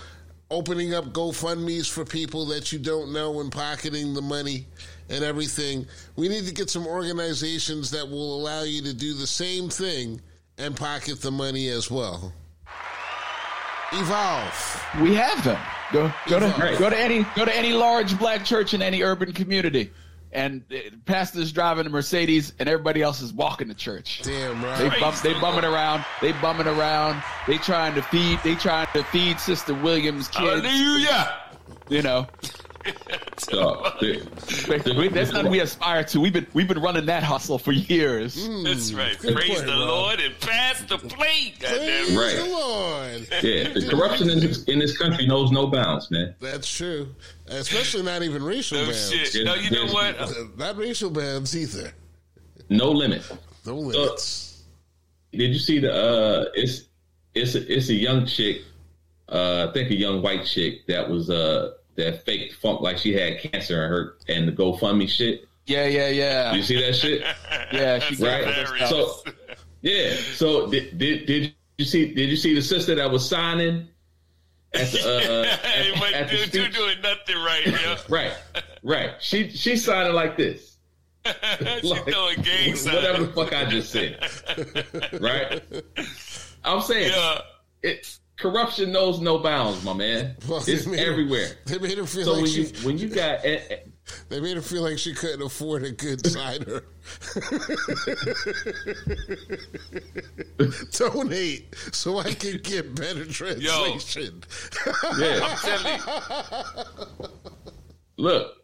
[0.50, 4.66] opening up GoFundMe's for people that you don't know and pocketing the money
[5.08, 5.86] and everything,
[6.16, 10.20] we need to get some organizations that will allow you to do the same thing
[10.56, 12.32] and pocket the money as well.
[13.92, 14.84] Evolve.
[15.00, 15.60] We have them.
[15.92, 19.32] Go go to go to any go to any large black church in any urban
[19.32, 19.90] community,
[20.32, 20.76] and uh,
[21.06, 24.22] pastor's driving a Mercedes, and everybody else is walking to church.
[24.22, 25.00] Damn They right.
[25.00, 26.04] bum, they bumming around.
[26.20, 27.22] They bumming around.
[27.46, 28.40] They trying to feed.
[28.44, 30.64] They trying to feed Sister Williams kids.
[30.66, 31.40] Hallelujah.
[31.88, 32.26] You know,
[33.38, 36.20] So, the- We- that's nothing we aspire to.
[36.20, 38.34] We've been we've been running that hustle for years.
[38.64, 39.18] That's right.
[39.18, 39.88] Good Praise point, the Rob.
[39.88, 41.54] Lord and pass the plate.
[41.60, 42.36] Praise Right.
[42.36, 43.28] the Lord.
[43.44, 46.34] yeah, the corruption in this, in this country knows no bounds, man.
[46.40, 47.14] That's true.
[47.46, 49.10] Especially not even racial No bands.
[49.12, 49.44] shit.
[49.44, 50.18] No, you know what?
[50.18, 51.92] Uh, Not racial bands either.
[52.68, 53.22] No limit.
[53.64, 54.62] No limits.
[55.32, 55.92] Did you see the?
[55.92, 56.82] uh It's
[57.34, 58.62] it's a, it's a young chick.
[59.28, 63.12] Uh, I think a young white chick that was uh that fake funk like she
[63.12, 65.46] had cancer and her and the GoFundMe shit.
[65.66, 67.20] Yeah, yeah, yeah, You see that shit?
[67.72, 67.98] yeah.
[67.98, 68.88] She got Right.
[68.88, 69.22] So
[69.82, 70.14] yeah.
[70.34, 73.88] So did, did did you see did you see the sister that was signing
[74.72, 77.96] at the uh, hey, at, at dude, you're doing nothing right, yo.
[78.08, 78.32] Right,
[78.82, 79.10] right.
[79.20, 80.76] She she sounded like this.
[81.26, 82.94] She's Like, throwing gang signs.
[82.96, 84.18] whatever the fuck I just said.
[85.20, 85.62] Right?
[86.64, 87.40] I'm saying Yeah.
[87.82, 90.36] it, corruption knows no bounds, my man.
[90.48, 91.48] Well, it's they made her- everywhere.
[91.66, 92.62] They made her feel So like when she.
[92.62, 93.76] you when you got eh, eh,
[94.30, 96.84] They made her feel like she couldn't afford a good cider.
[100.92, 104.42] Donate so I can get better translation.
[105.18, 105.98] yeah, Tell
[107.18, 107.28] you.
[108.16, 108.54] look,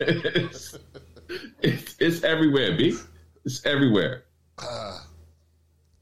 [0.00, 0.78] it's,
[1.62, 2.96] it's it's everywhere, b.
[3.44, 4.24] It's everywhere.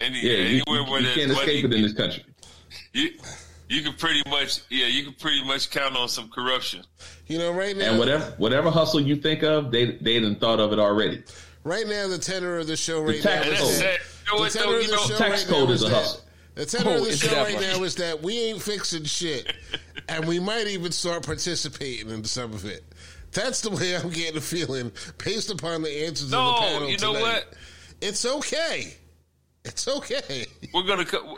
[0.01, 2.25] Any, Yeah, anywhere you- where you can't escape it in this country.
[2.95, 3.11] You,
[3.69, 6.83] you can pretty much, yeah, you can pretty much count on some corruption.
[7.27, 10.61] You know, right now, And whatever whatever hustle you think of, they they done thought
[10.61, 11.23] of it already.
[11.65, 13.83] right now, the tenor of the show right tax now And is code.
[13.83, 13.99] that.
[14.33, 16.21] You know the tenor of the show tax right code now is a that- hustle.
[16.55, 19.53] The tenor Oh, of the show right definitely- now is that we ain't fixing shit,
[20.09, 22.85] and we might even start participating in some of it.
[23.33, 26.89] That's the way I'm getting a feeling based upon the answers No, of the panel
[26.91, 27.23] you know tonight.
[27.23, 27.55] what?
[28.01, 28.95] It's okay.
[29.65, 30.47] It's okay.
[30.73, 31.37] we're gonna co-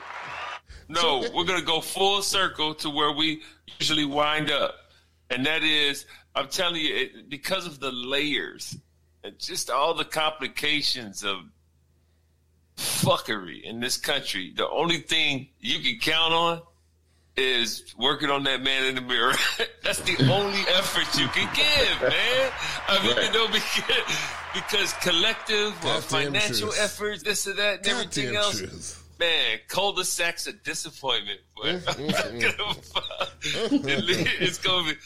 [0.88, 3.42] no, we're gonna go full circle to where we
[3.78, 4.74] usually wind up,
[5.30, 8.76] and that is, I'm telling you, it, because of the layers
[9.24, 11.38] and just all the complications of
[12.76, 14.52] fuckery in this country.
[14.54, 16.62] The only thing you can count on
[17.36, 19.32] is working on that man in the mirror.
[19.82, 22.52] That's the only effort you can give, man.
[22.88, 23.26] I mean, Right.
[23.26, 24.16] you know, because,
[24.54, 26.80] because collective or Goddamn financial truth.
[26.80, 28.58] efforts, this and that, and everything else.
[28.58, 29.02] truth.
[29.18, 31.40] Man, cul-de-sacs a disappointment.
[31.56, 31.80] Boy.
[33.42, 34.96] it's gonna be.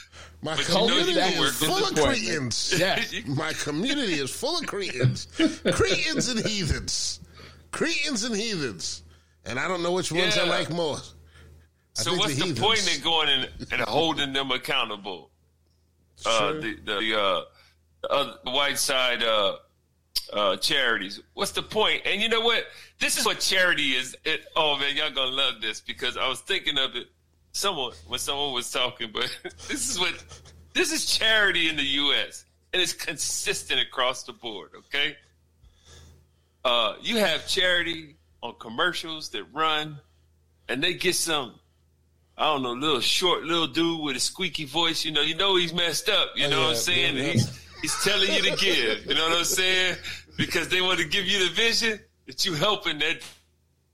[0.42, 2.74] My But you know community is full of cretins.
[2.78, 3.14] Yes.
[3.26, 5.26] My community is full of cretins.
[5.36, 7.20] cretins and heathens.
[7.70, 9.02] Cretins and heathens.
[9.44, 10.96] And I don't know which ones I like more.
[10.96, 12.58] I So what's the, heathens.
[12.60, 15.30] point in going in and holding them accountable?
[16.26, 16.60] Uh, Sure.
[16.60, 17.42] the the, uh,
[18.02, 19.56] the other, the white side uh,
[20.32, 21.20] uh, charities.
[21.34, 22.02] What's the point?
[22.06, 22.64] And you know what?
[22.98, 24.16] This is what charity is.
[24.24, 27.08] It, oh man, y'all gonna love this because I was thinking of it.
[27.52, 29.28] Someone when someone was talking, but
[29.68, 30.12] this is what
[30.74, 32.44] this is charity in the U.S.
[32.72, 34.70] and it's consistent across the board.
[34.78, 35.16] Okay,
[36.64, 39.98] uh, you have charity on commercials that run,
[40.68, 41.54] and they get some
[42.38, 45.04] I don't know, little short little dude with a squeaky voice.
[45.04, 46.30] You know, you know he's messed up.
[46.36, 47.16] You Oh, know what I'm saying?
[47.16, 47.32] yeah, yeah.
[47.32, 49.06] He's he's telling you to give.
[49.06, 49.96] You know what I'm saying?
[50.40, 53.20] Because they want to give you the vision that you helping that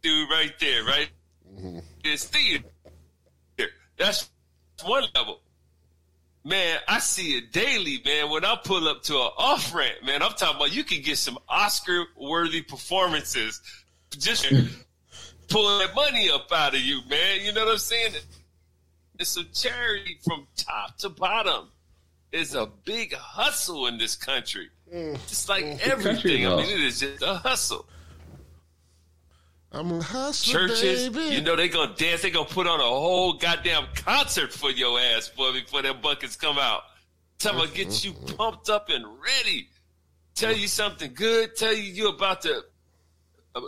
[0.00, 1.08] dude right there, right?
[1.52, 1.80] Mm-hmm.
[2.04, 2.64] It's theater.
[3.98, 4.30] That's
[4.84, 5.40] one level.
[6.44, 8.30] Man, I see it daily, man.
[8.30, 11.18] When I pull up to an off ramp, man, I'm talking about you can get
[11.18, 13.60] some Oscar worthy performances
[14.16, 14.44] just
[15.48, 17.40] pulling that money up out of you, man.
[17.40, 18.12] You know what I'm saying?
[19.18, 21.70] It's a charity from top to bottom.
[22.30, 24.68] It's a big hustle in this country.
[24.92, 25.14] Mm.
[25.28, 25.80] Just like mm.
[25.80, 26.46] everything.
[26.46, 27.86] I mean, it is just a hustle.
[29.72, 31.34] I'm a hustler, Churches, baby.
[31.34, 32.22] you know, they gonna dance.
[32.22, 36.36] They gonna put on a whole goddamn concert for your ass, boy, before them buckets
[36.36, 36.82] come out.
[37.38, 38.36] Tell them get you mm-hmm.
[38.36, 39.68] pumped up and ready.
[40.34, 41.56] Tell you something good.
[41.56, 42.62] Tell you you about to.
[43.54, 43.60] Uh,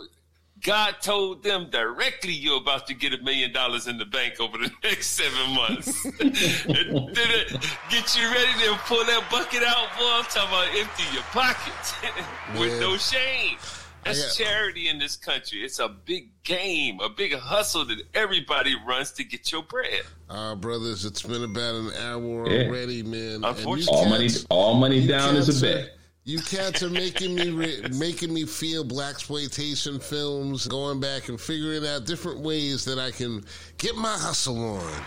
[0.61, 4.57] God told them directly you're about to get a million dollars in the bank over
[4.57, 6.05] the next seven months.
[6.19, 7.51] and then it
[7.89, 10.05] get you ready to pull that bucket out, boy.
[10.05, 11.93] I'm talking about empty your pockets
[12.59, 12.79] with Yeah.
[12.79, 13.57] no shame.
[14.05, 15.63] That's I charity in this country.
[15.63, 20.03] It's a big game, a big hustle that everybody runs to get your bread.
[20.29, 22.67] Uh, brothers, it's been about an hour Yeah.
[22.67, 23.43] already, man.
[23.43, 23.87] Unfortunately.
[23.93, 25.95] All money, all money down is a are- bet.
[26.29, 31.41] You cats are making me re- making me feel black exploitation films, going back and
[31.41, 33.43] figuring out different ways that I can
[33.79, 35.03] get my hustle on.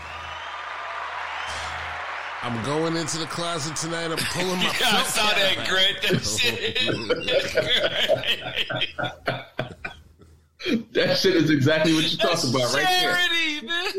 [2.41, 4.11] I'm going into the closet tonight.
[4.11, 4.65] I'm pulling my.
[4.81, 5.67] Yeah, I saw that, out.
[5.69, 5.97] Grant.
[10.65, 10.93] That shit.
[10.93, 13.13] That shit is exactly what you're talking about right there.
[13.13, 13.91] charity, man.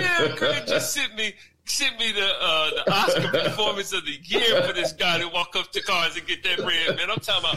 [0.00, 1.34] Yeah, Grant just sent me
[1.68, 5.54] sent me the uh, the Oscar performance of the year for this guy to walk
[5.56, 7.10] up to cars and get that bread, man.
[7.10, 7.50] I'm talking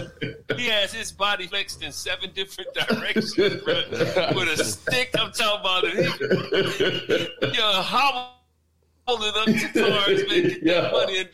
[0.48, 3.84] about he has his body flexed in seven different directions, bro,
[4.36, 5.10] with a stick.
[5.18, 5.96] I'm talking about it.
[7.42, 8.32] He, you know, hobble
[9.08, 10.82] it up to cars, man, get Yeah.
[10.82, 11.30] that money, and,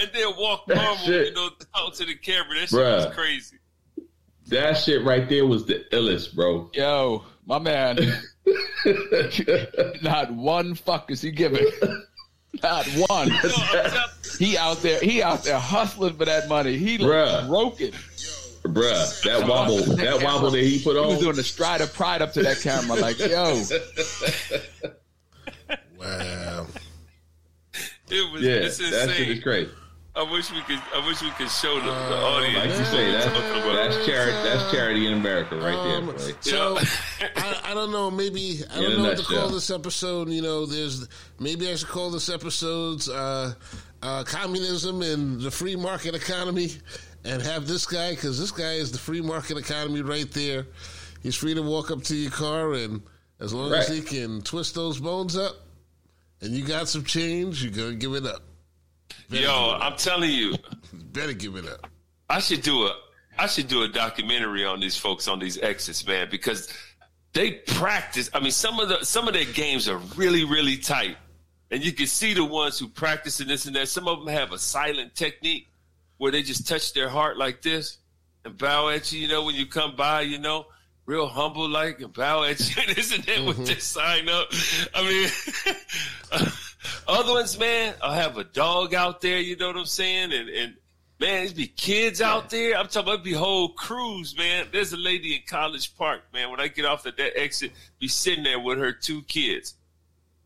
[0.00, 2.54] and then walk normal, you know, out to the camera.
[2.60, 3.06] That shit Bruh.
[3.06, 3.56] was crazy.
[4.48, 6.70] That shit right there was the illest, bro.
[6.72, 7.98] Yo, my man.
[10.02, 11.66] Not one fuck is he giving.
[12.62, 13.28] Not one.
[13.28, 15.00] No, I'm tell- He out there.
[15.00, 16.76] He out there hustling for that money.
[16.76, 17.46] He Bruh.
[17.48, 17.92] broken.
[18.62, 21.04] Bruh, that wobble, that wobble that he put on.
[21.06, 23.62] He was doing the stride of pride up to that camera, like, yo,
[25.98, 26.66] Wow.
[28.10, 28.42] It was.
[28.42, 29.70] Yeah, it's that shit is crazy.
[30.16, 30.80] I wish we could.
[30.94, 32.56] I wish we could show the, the Uh, audience.
[32.56, 34.32] Like you say, that's that's charity.
[34.32, 36.16] That's charity in America, right Um, there.
[36.16, 36.32] Boy.
[36.40, 36.78] so
[37.36, 38.10] I, I don't know.
[38.10, 40.30] Maybe I don't a know what to call this episode.
[40.30, 41.06] You know, there's
[41.38, 43.52] maybe I should call this episode's uh,
[44.02, 46.70] uh, communism and the free market economy,
[47.24, 50.66] and have this guy because this guy is the free market economy right there.
[51.22, 53.02] He's free to walk up to your car, and
[53.38, 55.56] as long as he can twist those bones up,
[56.40, 58.42] and you got some change, you're gonna give it up.
[59.28, 59.78] Yo, it.
[59.80, 60.54] I'm telling you,
[60.92, 61.88] better give it up.
[62.28, 62.96] I should do a.
[63.38, 66.72] I should do a documentary on these folks on these exits, man, because
[67.34, 68.30] they practice.
[68.32, 71.16] I mean, some of the some of their games are really, really tight,
[71.70, 73.88] and you can see the ones who practice and this and that.
[73.88, 75.68] Some of them have a silent technique
[76.16, 77.98] where they just touch their heart like this
[78.44, 79.20] and bow at you.
[79.20, 80.66] You know, when you come by, you know,
[81.04, 83.64] real humble like and bow at you, and this and that with mm-hmm.
[83.66, 84.48] their sign up.
[84.94, 86.50] I mean,
[87.08, 89.38] other ones, man, I'll have a dog out there.
[89.38, 90.32] You know what I'm saying?
[90.32, 90.74] And and
[91.20, 92.76] man, there's be kids out there.
[92.76, 94.66] I'm talking about be whole crews, man.
[94.72, 96.50] There's a lady in College Park, man.
[96.50, 99.74] When I get off at that exit, be sitting there with her two kids.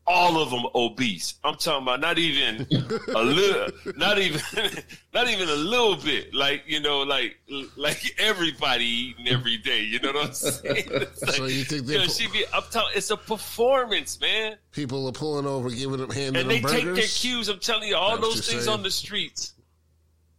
[0.07, 1.35] All of them obese.
[1.43, 2.67] I'm talking about not even
[3.15, 4.41] a little, not even,
[5.13, 6.33] not even a little bit.
[6.33, 7.37] Like you know, like
[7.77, 9.81] like everybody eating every day.
[9.81, 10.85] You know what I'm saying?
[10.91, 12.43] It's like, So you think they you know, she be?
[12.53, 12.91] I'm telling.
[12.95, 14.57] It's a performance, man.
[14.71, 17.47] People are pulling over, giving them handing And they take their cues.
[17.47, 18.77] I'm telling you, all those things saying.
[18.77, 19.53] on the streets,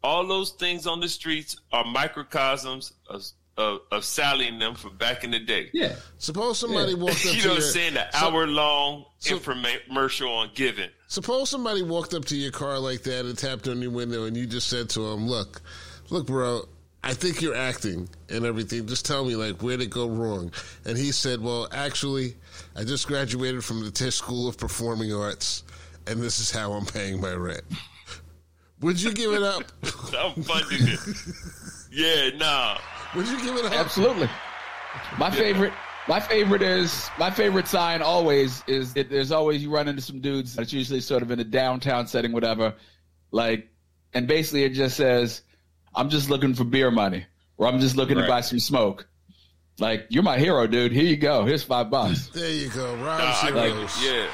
[0.02, 3.22] all those things on the streets are microcosms of
[3.58, 5.68] of, of Sally them from back in the day.
[5.72, 6.98] Yeah, Suppose somebody Yeah.
[6.98, 7.94] walked up you to know what your, I'm saying?
[7.94, 10.88] The so- hour long so- infomercial on giving.
[11.08, 14.34] Suppose somebody walked up to your car like that and tapped on your window, and
[14.36, 15.60] you just said to him, "Look,
[16.08, 16.66] look, bro,
[17.04, 18.86] I think you're acting and everything.
[18.86, 20.50] Just tell me, like, where'd it go wrong?"
[20.86, 22.36] And he said, "Well, actually,
[22.74, 25.64] I just graduated from the Tisch School of Performing Arts,
[26.06, 27.64] and this is how I'm paying my rent."
[28.80, 29.64] Would you give it up?
[30.18, 30.98] I'm funding it.
[31.92, 32.78] yeah, nah.
[33.14, 33.72] Would you give it up?
[33.72, 34.28] Absolutely.
[35.18, 35.72] My favorite,
[36.08, 40.20] my favorite is my favorite sign always is that there's always you run into some
[40.20, 42.74] dudes that's usually sort of in a downtown setting, whatever.
[43.30, 43.68] Like,
[44.14, 45.42] and basically it just says,
[45.94, 47.24] "I'm just looking for beer money,"
[47.56, 48.22] or "I'm just looking Right.
[48.24, 49.06] to buy some smoke."
[49.78, 50.92] Like, you're my hero, dude.
[50.92, 51.44] Here you go.
[51.46, 52.26] Here's five bucks.
[52.34, 54.04] There you go, Nah, Rob's I Heroes.
[54.04, 54.26] yeah.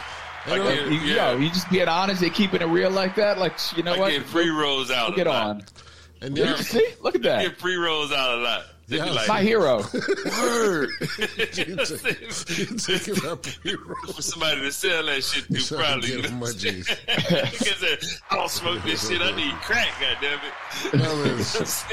[0.46, 1.30] I Hey, get, You, yeah.
[1.32, 2.20] Yo, you just being honest.
[2.20, 3.38] They keeping it real like that.
[3.38, 4.10] Like, you know I what?
[4.10, 5.14] get free rolls out.
[5.14, 5.58] Get on.
[5.58, 5.72] lot.
[6.20, 6.26] On.
[6.28, 7.42] And Yeah, now, see, look at that.
[7.42, 8.64] get free rolls out a lot.
[8.88, 9.12] They be Yeah.
[9.12, 9.78] like, My hero.
[10.40, 10.88] word.
[11.38, 13.94] you take it up, hero.
[14.14, 16.22] for somebody to sell that shit to, So I can probably.
[16.22, 16.88] get on my G's.
[17.06, 17.84] Because
[18.30, 19.20] I don't smoke this shit.
[19.20, 20.98] I need crack, goddammit.
[20.98, 21.84] Fellas,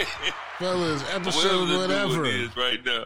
[0.59, 2.25] fellas, episode Whatever whatever.
[2.25, 3.05] is right now.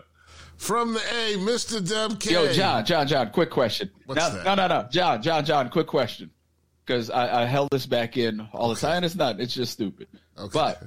[0.57, 1.87] From the A, Mr.
[1.87, 2.33] Dub K.
[2.33, 3.89] Yo, John, John, John, quick question.
[4.05, 4.43] What's no, that?
[4.45, 6.31] no, no, no, John, John, John, quick question.
[6.85, 9.03] Because I, I held this back in all the time.
[9.03, 9.39] It's not.
[9.39, 10.07] It's just stupid.
[10.37, 10.49] Okay.
[10.53, 10.83] But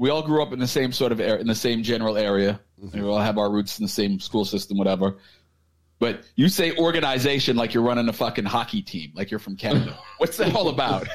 [0.00, 2.58] we all grew up in the same sort of area, in the same general area.
[2.82, 3.02] Mm-hmm.
[3.02, 5.18] We all have our roots in the same school system, whatever.
[5.98, 9.98] But you say organization like you're running a fucking hockey team, like you're from Canada.
[10.16, 11.06] What's that all about?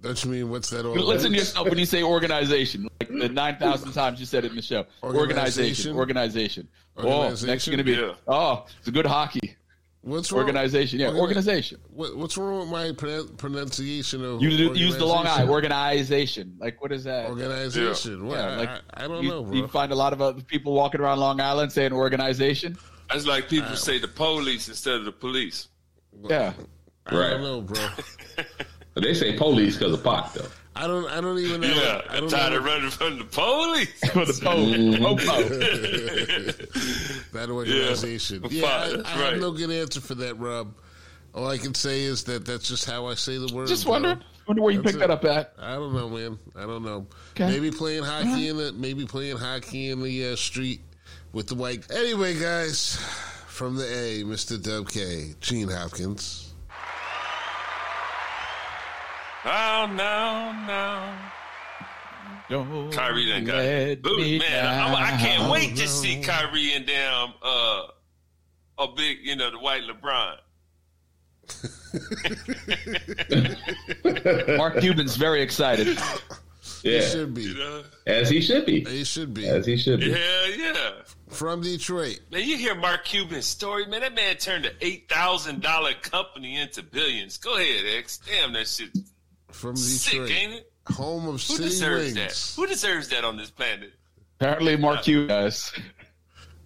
[0.00, 1.22] Don't you mean what's that all Listen about?
[1.22, 4.56] to yourself when you say organization, like the nine thousand times you said it in
[4.56, 4.86] the show.
[5.02, 5.96] Organization.
[5.96, 7.42] Organization, organization.
[7.42, 8.14] Oh, next gonna be Yeah.
[8.28, 9.56] oh, it's a good hockey
[10.02, 10.42] What's wrong?
[10.42, 11.00] organization.
[11.00, 11.80] Yeah, Organi- organization.
[11.90, 15.44] What, what's wrong with my pron- pronunciation of You do, use the long I.
[15.46, 15.50] organization?
[15.50, 16.56] Organization.
[16.60, 17.28] Like what is that?
[17.28, 18.26] Organization.
[18.26, 19.54] Well, Yeah, I- like I, I don't you, know, bro.
[19.54, 22.78] You find a lot of other people walking around Long Island saying organization.
[23.10, 25.68] That's like people say the police instead of the police.
[26.28, 26.52] Yeah,
[27.06, 27.30] I Right.
[27.30, 27.88] don't know, bro.
[28.94, 30.46] they say police because of Pac though.
[30.78, 31.06] I don't.
[31.10, 31.66] I don't even know.
[31.68, 33.88] Yeah, I I'm don't tired know of running from the police.
[34.12, 35.42] for the police, popo.
[37.38, 38.44] that organization.
[38.48, 38.62] Yeah.
[38.62, 40.74] Yeah, I, I that's have no good answer for that, Rob.
[41.34, 43.68] All I can say is that that's just how I say the word.
[43.68, 43.92] Just bro.
[43.92, 44.22] wondering.
[44.46, 45.08] Wonder where you That's picked it.
[45.08, 45.52] that up at.
[45.58, 46.38] I don't know, man.
[46.56, 47.06] I don't know.
[47.32, 47.48] Okay.
[47.50, 50.80] Maybe playing hockey in the maybe playing hockey in the uh, street
[51.32, 51.90] with the white.
[51.92, 52.96] Anyway, guys,
[53.46, 54.60] from the A, Mr.
[54.62, 56.47] Dub K, Gene Hopkins.
[59.44, 61.14] Oh no, no.
[62.50, 64.66] Don't Kyrie done got let booed, me man.
[64.66, 67.82] I, I can't wait to see Kyrie and damn uh
[68.78, 70.38] a big, you know, the white LeBron.
[74.56, 75.98] Mark Cuban's very excited.
[76.82, 77.42] He should be.
[77.42, 77.82] You know?
[78.06, 78.84] as he should be.
[78.84, 79.48] He should be.
[79.48, 80.12] As he should be.
[80.12, 80.90] Hell yeah.
[81.28, 82.20] From Detroit.
[82.30, 84.02] Man, you hear Mark Cuban's story, man.
[84.02, 87.36] That man turned an eight thousand dollar company into billions.
[87.36, 88.20] Go ahead, X.
[88.26, 88.90] Damn, that shit
[89.50, 90.30] From sick, Detroit.
[90.30, 90.72] ain't it?
[90.94, 91.48] Home of wings.
[91.48, 92.54] Who City deserves Wings.
[92.56, 92.60] that?
[92.60, 93.92] Who deserves that on this planet?
[94.40, 95.72] Apparently, Mark Cuban does.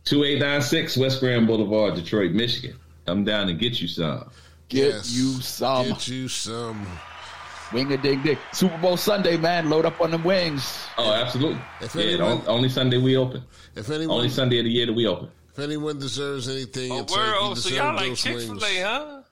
[0.05, 2.77] 2896 West Grand Boulevard, Detroit, Michigan.
[3.07, 4.31] Come down and get you some.
[4.69, 5.13] Get Yes.
[5.13, 5.89] you some.
[5.89, 6.87] Get you some.
[7.73, 8.39] Wing a ding ding.
[8.53, 9.71] Super Bowl Sunday, man.
[9.71, 10.79] Load up on them wings.
[10.99, 11.61] Oh, absolutely.
[11.81, 13.43] If yeah, anyone- on- only Sunday we open.
[13.75, 15.31] If anyone, Only Sunday of the year that we open.
[15.53, 17.27] if anyone deserves anything, Oh, it's word.
[17.29, 18.63] like Oh, you so y'all like Chick Fil.
[18.63, 19.23] A, huh?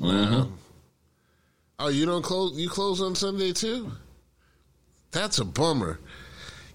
[0.00, 0.52] Mm-hmm.
[1.82, 2.52] Oh, you don't close?
[2.58, 3.90] You close on Sunday too?
[5.12, 5.98] That's a bummer.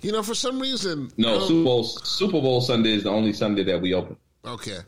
[0.02, 3.64] You know, for some reason, No, Super Bowl Super Bowl Sunday is the only Sunday
[3.64, 4.18] that we open.
[4.44, 4.80] Okay.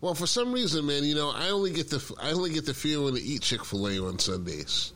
[0.00, 2.74] Well, for some reason, man, you know, I only get the I only get the
[2.74, 4.92] feeling to eat Chick-fil-A on Sundays.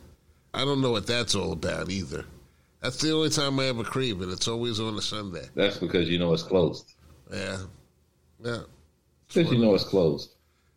[0.53, 2.24] I don't know what that's all about either.
[2.83, 4.29] That's the only time I ever crave it.
[4.29, 5.47] It's always on a Sunday.
[5.55, 6.93] That's because you know it's closed.
[7.33, 7.59] Yeah,
[8.45, 8.59] yeah,
[9.27, 10.31] Because you know it's closed.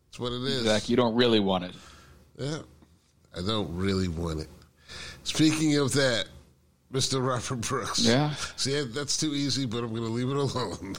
[0.08, 0.64] that's what it is.
[0.64, 1.72] Zach, you don't really want it.
[2.38, 2.60] Yeah,
[3.38, 4.48] I don't really want it.
[5.24, 6.26] Speaking of that,
[6.92, 7.26] Mr.
[7.26, 8.00] Robert Brooks.
[8.00, 8.34] Yeah.
[8.56, 10.96] See, that's too easy, but I'm going to leave it alone.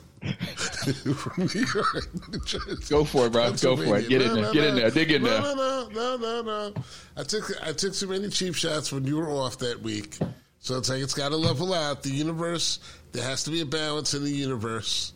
[1.14, 3.50] From New York, Go for it, bro.
[3.54, 4.08] Go for it.
[4.08, 4.42] Get in No, there.
[4.44, 4.90] no, Get in there.
[4.90, 5.40] Dig in there.
[5.40, 6.74] No, no, no, no, no.
[7.16, 10.18] I took I took too many cheap shots when you were off that week.
[10.60, 12.02] So it's like it's got to level out.
[12.02, 12.80] The universe,
[13.12, 15.14] there has to be a balance in the universe.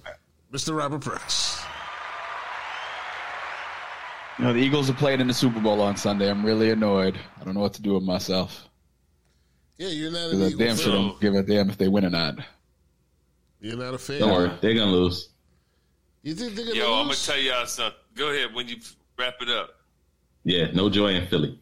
[0.53, 0.77] Mr.
[0.77, 1.63] Robert Brooks.
[4.39, 6.29] You know, the Eagles are playing in the Super Bowl on Sunday.
[6.29, 7.19] I'm really annoyed.
[7.41, 8.69] I don't know what to do with myself.
[9.79, 10.85] Yeah, you're not an Because I Eagle damn fan.
[10.85, 12.37] sure don't give a damn if they win or not.
[13.61, 14.21] You're not a fan.
[14.21, 15.31] Don't worry, they're gonna lose.
[16.23, 17.99] You think they're gonna Yo, I'm gonna tell y'all something.
[18.15, 18.77] Go ahead when you
[19.19, 19.71] wrap it up.
[20.45, 21.59] Yeah, no joy in Philly.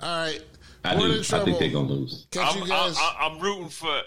[0.00, 0.42] All right.
[0.84, 1.20] I We're do.
[1.20, 1.44] I trouble.
[1.46, 2.26] think they're gonna lose.
[2.30, 2.96] Catch I'm, you guys.
[2.96, 4.00] I, I, I'm rooting for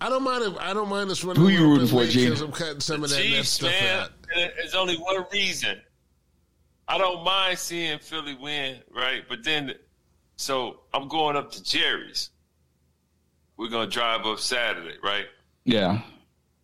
[0.00, 0.44] I don't mind.
[0.44, 1.42] If, I don't mind us running.
[1.42, 2.30] Who a you little rooting for, late Gene?
[2.30, 4.00] 'cause I'm cutting some of that net Chiefs, stuff man.
[4.04, 4.10] out.
[4.56, 5.80] There's only one reason.
[6.90, 9.22] I don't mind seeing Philly win, right?
[9.28, 9.74] But then,
[10.34, 12.30] so I'm going up to Jerry's.
[13.56, 15.26] We're gonna drive up Saturday, right?
[15.64, 16.00] Yeah.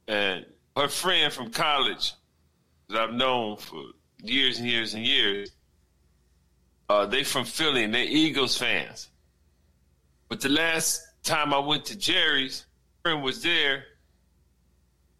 [0.08, 0.44] And
[0.76, 2.12] her friend from college
[2.88, 3.84] that I've known for
[4.20, 5.52] years and years and years,
[6.88, 9.08] uh, they from Philly and they're Eagles fans.
[10.28, 12.66] But the last time I went to Jerry's,
[13.04, 13.84] friend was there,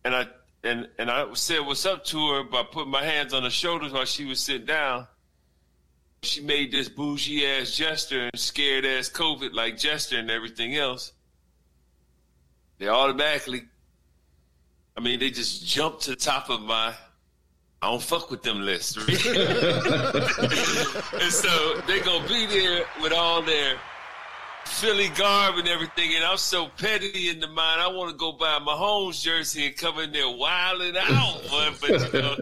[0.04, 0.26] and I
[0.62, 3.92] and and I said what's up to her by putting my hands on her shoulders
[3.92, 5.07] while she was sitting down.
[6.22, 11.12] She made this bougie ass gesture and scared ass COVID like gesture and everything else.
[12.78, 13.62] They automatically
[14.96, 16.94] I mean, they just jumped to the top of my
[17.82, 18.96] I don't fuck with them list.
[21.26, 23.76] And so they gonna be there with all their
[24.67, 27.81] Philly garb and everything, and I'm so petty in the mind.
[27.81, 31.69] I want to go buy Mahomes jersey and come in there wilding out, boy.
[31.81, 32.37] But you know,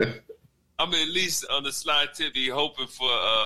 [0.78, 3.44] I'm at least on the slide tip, be hoping for uh,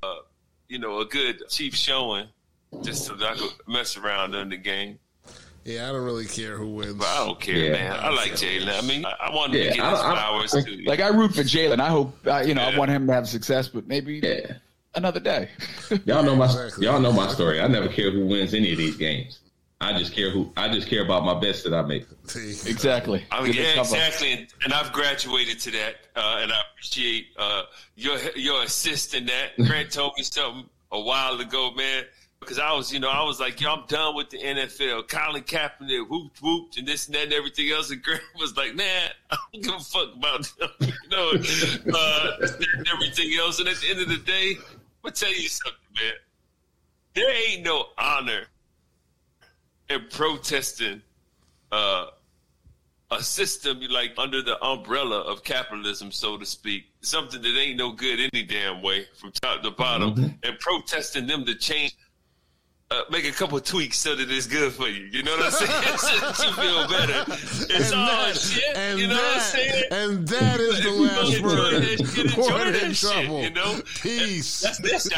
[0.68, 2.26] you know, a good Chiefs showing,
[2.82, 4.98] just so that I could mess around in the game.
[5.64, 6.94] Yeah, I don't really care who wins.
[6.94, 7.72] But I don't care, Yeah.
[7.72, 7.92] man.
[8.00, 8.78] I like Jalen.
[8.78, 9.90] I mean, I, I want him Yeah, to get I
[10.40, 10.82] his don't- I too.
[10.86, 11.78] Like I root for Jalen.
[11.80, 12.62] I hope uh, you know.
[12.62, 14.54] I want him to have success, but maybe Yeah,
[14.98, 15.48] another day.
[16.04, 16.86] y'all know my Exactly.
[16.86, 17.60] y'all know my story.
[17.60, 19.40] I never care who wins any of these games.
[19.80, 22.04] I just care who I just care about my best that I make.
[22.34, 23.24] exactly.
[23.30, 27.62] I mean, yeah, exactly, and, and I've graduated to that, uh, and I appreciate uh,
[27.94, 29.50] your your assist in that.
[29.66, 32.04] Grant told me something a while ago, man,
[32.40, 35.06] because I was, you know, I was like, yo, I'm done with the NFL.
[35.06, 38.74] Colin Kaepernick whooped whooped and this and that and everything else, and Grant was like,
[38.74, 41.30] man, I don't give a fuck about them, you know,
[41.94, 43.60] uh, and everything else.
[43.60, 44.56] And at the end of the day,
[45.04, 46.12] I'm gonna tell you something, man.
[47.14, 48.44] There ain't no honor
[49.88, 51.02] in protesting.
[51.72, 52.06] Uh,
[53.10, 57.90] a system like under the umbrella of capitalism, so to speak, something that ain't no
[57.92, 61.96] good any damn way from top to bottom, and protesting them to change,
[62.90, 65.04] uh, make a couple tweaks so that it's good for you.
[65.12, 65.98] You know what I'm saying?
[65.98, 67.24] so that you feel better.
[67.32, 68.76] It's and all that, shit.
[68.76, 69.84] and you know what I'm saying?
[69.90, 71.82] and that is the last word.
[71.82, 73.42] that shit, enjoy in that shit, trouble.
[73.42, 73.80] you know?
[74.00, 74.60] Peace.
[74.62, 75.08] That's this.